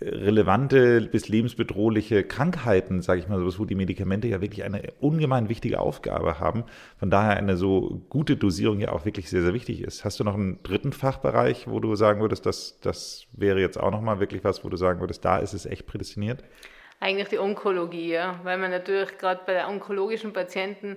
relevante 0.00 1.00
bis 1.00 1.28
lebensbedrohliche 1.28 2.24
Krankheiten, 2.24 3.00
sage 3.02 3.20
ich 3.20 3.28
mal 3.28 3.38
so, 3.38 3.58
wo 3.58 3.64
die 3.64 3.74
Medikamente 3.74 4.28
ja 4.28 4.40
wirklich 4.40 4.64
eine 4.64 4.92
ungemein 5.00 5.48
wichtige 5.48 5.80
Aufgabe 5.80 6.38
haben. 6.38 6.64
Von 6.98 7.10
daher 7.10 7.36
eine 7.36 7.56
so 7.56 8.02
gute 8.08 8.36
Dosierung 8.36 8.80
ja 8.80 8.92
auch 8.92 9.04
wirklich 9.04 9.30
sehr, 9.30 9.42
sehr 9.42 9.54
wichtig 9.54 9.80
ist. 9.82 10.04
Hast 10.04 10.20
du 10.20 10.24
noch 10.24 10.34
einen 10.34 10.62
dritten 10.62 10.92
Fachbereich, 10.92 11.66
wo 11.68 11.80
du 11.80 11.94
sagen 11.94 12.20
würdest, 12.20 12.46
dass 12.46 12.78
das 12.80 13.26
wäre 13.32 13.60
jetzt 13.60 13.78
auch 13.78 13.90
nochmal 13.90 14.20
wirklich 14.20 14.44
was, 14.44 14.64
wo 14.64 14.68
du 14.68 14.76
sagen 14.76 15.00
würdest, 15.00 15.24
da 15.24 15.38
ist 15.38 15.54
es 15.54 15.66
echt 15.66 15.86
prädestiniert? 15.86 16.42
Eigentlich 16.98 17.28
die 17.28 17.38
Onkologie, 17.38 18.12
ja, 18.12 18.40
weil 18.42 18.58
man 18.58 18.70
natürlich 18.70 19.18
gerade 19.18 19.40
bei 19.46 19.66
onkologischen 19.66 20.32
Patienten 20.32 20.96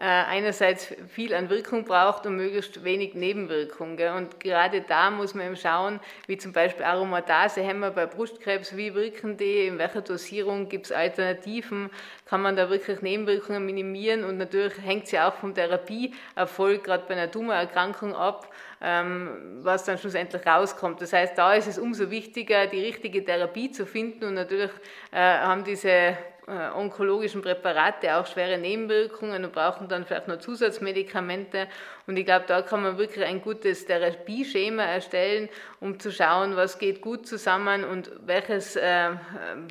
einerseits 0.00 0.92
viel 1.08 1.32
an 1.34 1.50
Wirkung 1.50 1.84
braucht 1.84 2.26
und 2.26 2.36
möglichst 2.36 2.82
wenig 2.82 3.14
Nebenwirkung. 3.14 3.96
Und 4.16 4.40
gerade 4.40 4.80
da 4.80 5.10
muss 5.10 5.34
man 5.34 5.46
eben 5.46 5.56
schauen, 5.56 6.00
wie 6.26 6.36
zum 6.36 6.52
Beispiel 6.52 6.84
Aromatasehämmer 6.84 7.92
bei 7.92 8.06
Brustkrebs, 8.06 8.76
wie 8.76 8.94
wirken 8.94 9.36
die, 9.36 9.68
in 9.68 9.78
welcher 9.78 10.02
Dosierung 10.02 10.68
gibt 10.68 10.86
es 10.86 10.92
Alternativen, 10.92 11.90
kann 12.26 12.42
man 12.42 12.56
da 12.56 12.70
wirklich 12.70 13.02
Nebenwirkungen 13.02 13.64
minimieren 13.64 14.24
und 14.24 14.38
natürlich 14.38 14.76
hängt 14.82 15.04
es 15.04 15.12
ja 15.12 15.28
auch 15.28 15.34
vom 15.34 15.54
Therapieerfolg 15.54 16.82
gerade 16.82 17.04
bei 17.06 17.14
einer 17.14 17.30
Tumorerkrankung 17.30 18.14
ab, 18.16 18.52
ähm, 18.80 19.60
was 19.62 19.84
dann 19.84 19.98
schlussendlich 19.98 20.44
rauskommt. 20.44 21.00
Das 21.02 21.12
heißt, 21.12 21.38
da 21.38 21.54
ist 21.54 21.68
es 21.68 21.78
umso 21.78 22.10
wichtiger, 22.10 22.66
die 22.66 22.80
richtige 22.80 23.24
Therapie 23.24 23.70
zu 23.70 23.86
finden 23.86 24.24
und 24.24 24.34
natürlich 24.34 24.72
äh, 25.12 25.18
haben 25.18 25.62
diese 25.62 25.88
äh, 25.88 26.14
onkologischen 26.46 27.40
Präparate 27.40 28.16
auch 28.16 28.26
schwere 28.26 28.58
Nebenwirkungen 28.58 29.44
und 29.44 29.52
brauchen 29.52 29.88
dann 29.88 30.04
vielleicht 30.04 30.28
noch 30.28 30.38
Zusatzmedikamente. 30.38 31.68
Und 32.06 32.18
ich 32.18 32.26
glaube, 32.26 32.44
da 32.46 32.60
kann 32.60 32.82
man 32.82 32.98
wirklich 32.98 33.24
ein 33.24 33.40
gutes 33.40 33.86
Therapieschema 33.86 34.82
erstellen, 34.82 35.48
um 35.80 35.98
zu 35.98 36.12
schauen, 36.12 36.54
was 36.54 36.78
geht 36.78 37.00
gut 37.00 37.26
zusammen 37.26 37.84
und 37.84 38.10
welches, 38.26 38.76
äh, 38.76 39.10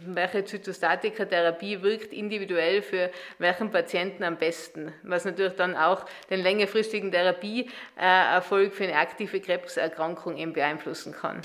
welche 0.06 0.46
Zytostatika-Therapie 0.46 1.84
wirkt 1.84 2.12
individuell 2.12 2.82
für 2.82 3.12
welchen 3.38 3.70
Patienten 3.70 4.24
am 4.24 4.38
besten. 4.38 4.94
Was 5.04 5.26
natürlich 5.26 5.54
dann 5.54 5.76
auch 5.76 6.06
den 6.32 6.42
längerfristigen 6.42 7.12
Therapieerfolg 7.12 8.74
für 8.74 8.86
eine 8.86 8.96
aktive 8.96 9.40
Krebserkrankung 9.40 10.38
eben 10.38 10.54
beeinflussen 10.54 11.14
kann. 11.14 11.42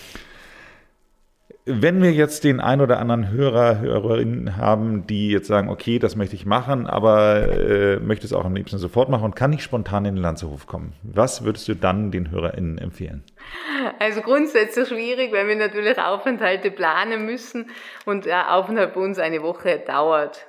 Wenn 1.64 2.02
wir 2.02 2.12
jetzt 2.12 2.44
den 2.44 2.60
ein 2.60 2.80
oder 2.80 2.98
anderen 2.98 3.30
Hörer, 3.30 3.80
Hörerin 3.80 4.56
haben, 4.56 5.06
die 5.06 5.30
jetzt 5.30 5.48
sagen, 5.48 5.68
okay, 5.68 5.98
das 5.98 6.16
möchte 6.16 6.34
ich 6.34 6.46
machen, 6.46 6.86
aber 6.86 7.48
äh, 7.48 7.98
möchte 8.00 8.26
es 8.26 8.32
auch 8.32 8.44
am 8.44 8.54
liebsten 8.54 8.78
sofort 8.78 9.08
machen 9.08 9.24
und 9.24 9.36
kann 9.36 9.50
nicht 9.50 9.62
spontan 9.62 10.04
in 10.04 10.16
den 10.16 10.22
Landshof 10.22 10.66
kommen, 10.66 10.94
was 11.02 11.44
würdest 11.44 11.68
du 11.68 11.74
dann 11.74 12.10
den 12.10 12.30
HörerInnen 12.30 12.78
empfehlen? 12.78 13.22
Also 13.98 14.20
grundsätzlich 14.20 14.88
schwierig, 14.88 15.32
weil 15.32 15.46
wir 15.46 15.56
natürlich 15.56 15.98
Aufenthalte 15.98 16.70
planen 16.70 17.26
müssen 17.26 17.70
und 18.04 18.26
der 18.26 18.54
Aufenthalt 18.54 18.94
bei 18.94 19.00
uns 19.00 19.18
eine 19.18 19.42
Woche 19.42 19.82
dauert. 19.86 20.46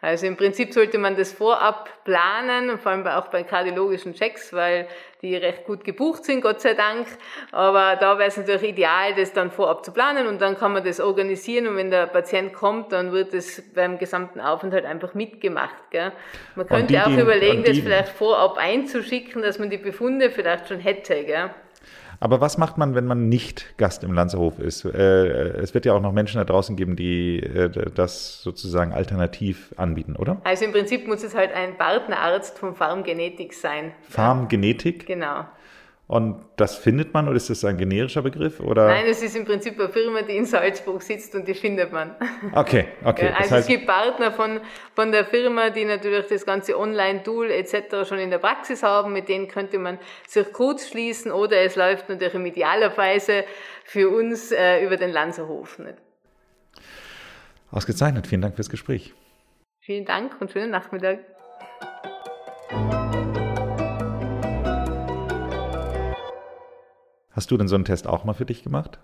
Also 0.00 0.26
im 0.26 0.36
Prinzip 0.36 0.72
sollte 0.72 0.98
man 0.98 1.16
das 1.16 1.32
vorab 1.32 2.04
planen, 2.04 2.78
vor 2.78 2.92
allem 2.92 3.06
auch 3.06 3.28
bei 3.28 3.42
kardiologischen 3.42 4.14
Checks, 4.14 4.52
weil 4.52 4.88
die 5.22 5.36
recht 5.36 5.64
gut 5.64 5.84
gebucht 5.84 6.24
sind, 6.24 6.40
Gott 6.40 6.60
sei 6.60 6.74
Dank. 6.74 7.06
Aber 7.52 7.96
da 7.96 8.18
wäre 8.18 8.28
es 8.28 8.36
natürlich 8.36 8.64
ideal, 8.64 9.14
das 9.14 9.32
dann 9.32 9.50
vorab 9.50 9.84
zu 9.84 9.92
planen 9.92 10.26
und 10.26 10.40
dann 10.40 10.56
kann 10.58 10.72
man 10.72 10.84
das 10.84 11.00
organisieren 11.00 11.66
und 11.68 11.76
wenn 11.76 11.90
der 11.90 12.06
Patient 12.06 12.52
kommt, 12.52 12.92
dann 12.92 13.12
wird 13.12 13.34
es 13.34 13.62
beim 13.74 13.98
gesamten 13.98 14.40
Aufenthalt 14.40 14.84
einfach 14.84 15.14
mitgemacht. 15.14 15.74
Man 16.54 16.66
könnte 16.66 16.86
die, 16.88 17.00
auch 17.00 17.08
überlegen, 17.08 17.64
das 17.64 17.78
vielleicht 17.78 18.08
vorab 18.08 18.58
einzuschicken, 18.58 19.42
dass 19.42 19.58
man 19.58 19.70
die 19.70 19.78
Befunde 19.78 20.30
vielleicht 20.30 20.68
schon 20.68 20.80
hätte. 20.80 21.24
Gell? 21.24 21.50
Aber 22.20 22.40
was 22.40 22.58
macht 22.58 22.78
man, 22.78 22.94
wenn 22.94 23.06
man 23.06 23.28
nicht 23.28 23.76
Gast 23.76 24.04
im 24.04 24.12
Lanzerhof 24.12 24.58
ist? 24.58 24.84
Äh, 24.84 24.88
es 25.58 25.74
wird 25.74 25.84
ja 25.84 25.92
auch 25.92 26.00
noch 26.00 26.12
Menschen 26.12 26.38
da 26.38 26.44
draußen 26.44 26.76
geben, 26.76 26.96
die 26.96 27.40
äh, 27.40 27.70
das 27.94 28.42
sozusagen 28.42 28.92
alternativ 28.92 29.74
anbieten, 29.76 30.16
oder? 30.16 30.38
Also 30.44 30.64
im 30.64 30.72
Prinzip 30.72 31.06
muss 31.06 31.22
es 31.22 31.34
halt 31.34 31.52
ein 31.52 31.76
Partnerarzt 31.76 32.58
von 32.58 32.74
Farmgenetik 32.74 33.54
sein. 33.54 33.92
Farmgenetik? 34.08 35.06
Genau. 35.06 35.44
Und 36.08 36.44
das 36.54 36.76
findet 36.76 37.12
man 37.12 37.26
oder 37.26 37.36
ist 37.36 37.50
das 37.50 37.64
ein 37.64 37.78
generischer 37.78 38.22
Begriff? 38.22 38.60
Oder? 38.60 38.86
Nein, 38.86 39.06
es 39.08 39.22
ist 39.22 39.34
im 39.34 39.44
Prinzip 39.44 39.78
eine 39.78 39.88
Firma, 39.88 40.22
die 40.22 40.36
in 40.36 40.44
Salzburg 40.44 41.02
sitzt 41.02 41.34
und 41.34 41.48
die 41.48 41.54
findet 41.54 41.92
man. 41.92 42.14
Okay, 42.52 42.86
okay. 43.02 43.26
Ja, 43.26 43.32
also 43.32 43.50
heißt, 43.50 43.52
es 43.62 43.66
gibt 43.66 43.86
Partner 43.88 44.30
von, 44.30 44.60
von 44.94 45.10
der 45.10 45.24
Firma, 45.24 45.70
die 45.70 45.84
natürlich 45.84 46.26
das 46.26 46.46
ganze 46.46 46.78
Online-Tool 46.78 47.50
etc. 47.50 48.08
schon 48.08 48.18
in 48.18 48.30
der 48.30 48.38
Praxis 48.38 48.84
haben, 48.84 49.12
mit 49.12 49.28
denen 49.28 49.48
könnte 49.48 49.80
man 49.80 49.98
sich 50.28 50.52
kurz 50.52 50.88
schließen 50.88 51.32
oder 51.32 51.60
es 51.62 51.74
läuft 51.74 52.08
natürlich 52.08 52.34
im 52.34 52.46
idealerweise 52.46 53.42
für 53.84 54.08
uns 54.08 54.52
äh, 54.52 54.84
über 54.84 54.96
den 54.96 55.10
Lanzerhof. 55.10 55.80
Nicht? 55.80 55.96
Ausgezeichnet, 57.72 58.28
vielen 58.28 58.42
Dank 58.42 58.54
fürs 58.54 58.70
Gespräch. 58.70 59.12
Vielen 59.80 60.04
Dank 60.04 60.40
und 60.40 60.52
schönen 60.52 60.70
Nachmittag. 60.70 61.35
Hast 67.36 67.50
du 67.50 67.58
denn 67.58 67.68
so 67.68 67.74
einen 67.74 67.84
Test 67.84 68.06
auch 68.06 68.24
mal 68.24 68.32
für 68.32 68.46
dich 68.46 68.64
gemacht? 68.64 68.98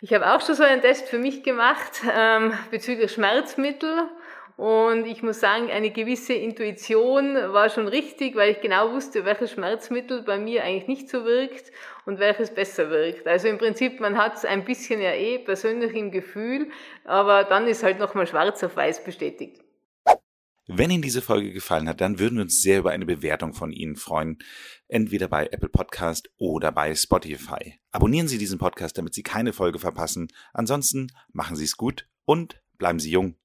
Ich 0.00 0.12
habe 0.12 0.34
auch 0.34 0.44
schon 0.44 0.56
so 0.56 0.64
einen 0.64 0.82
Test 0.82 1.08
für 1.08 1.18
mich 1.18 1.44
gemacht 1.44 2.02
ähm, 2.12 2.52
bezüglich 2.72 3.12
Schmerzmittel. 3.12 4.08
Und 4.56 5.06
ich 5.06 5.22
muss 5.22 5.38
sagen, 5.38 5.70
eine 5.70 5.90
gewisse 5.90 6.34
Intuition 6.34 7.36
war 7.52 7.70
schon 7.70 7.86
richtig, 7.86 8.34
weil 8.34 8.50
ich 8.50 8.60
genau 8.60 8.92
wusste, 8.92 9.24
welches 9.24 9.52
Schmerzmittel 9.52 10.22
bei 10.22 10.36
mir 10.36 10.64
eigentlich 10.64 10.88
nicht 10.88 11.08
so 11.08 11.24
wirkt 11.24 11.70
und 12.06 12.18
welches 12.18 12.52
besser 12.52 12.90
wirkt. 12.90 13.26
Also 13.28 13.46
im 13.46 13.58
Prinzip, 13.58 14.00
man 14.00 14.18
hat 14.18 14.34
es 14.34 14.44
ein 14.44 14.64
bisschen 14.64 15.00
ja 15.00 15.12
eh 15.12 15.38
persönlich 15.38 15.94
im 15.94 16.10
Gefühl, 16.10 16.70
aber 17.04 17.44
dann 17.44 17.68
ist 17.68 17.84
halt 17.84 18.00
nochmal 18.00 18.26
schwarz 18.26 18.64
auf 18.64 18.76
weiß 18.76 19.04
bestätigt. 19.04 19.62
Wenn 20.74 20.90
Ihnen 20.90 21.02
diese 21.02 21.20
Folge 21.20 21.52
gefallen 21.52 21.86
hat, 21.86 22.00
dann 22.00 22.18
würden 22.18 22.36
wir 22.36 22.42
uns 22.42 22.62
sehr 22.62 22.78
über 22.78 22.92
eine 22.92 23.04
Bewertung 23.04 23.52
von 23.52 23.72
Ihnen 23.72 23.96
freuen. 23.96 24.38
Entweder 24.88 25.28
bei 25.28 25.46
Apple 25.48 25.68
Podcast 25.68 26.30
oder 26.38 26.72
bei 26.72 26.94
Spotify. 26.94 27.78
Abonnieren 27.90 28.26
Sie 28.26 28.38
diesen 28.38 28.58
Podcast, 28.58 28.96
damit 28.96 29.12
Sie 29.12 29.22
keine 29.22 29.52
Folge 29.52 29.78
verpassen. 29.78 30.28
Ansonsten 30.54 31.08
machen 31.30 31.56
Sie 31.56 31.64
es 31.64 31.76
gut 31.76 32.08
und 32.24 32.62
bleiben 32.78 33.00
Sie 33.00 33.10
jung. 33.10 33.36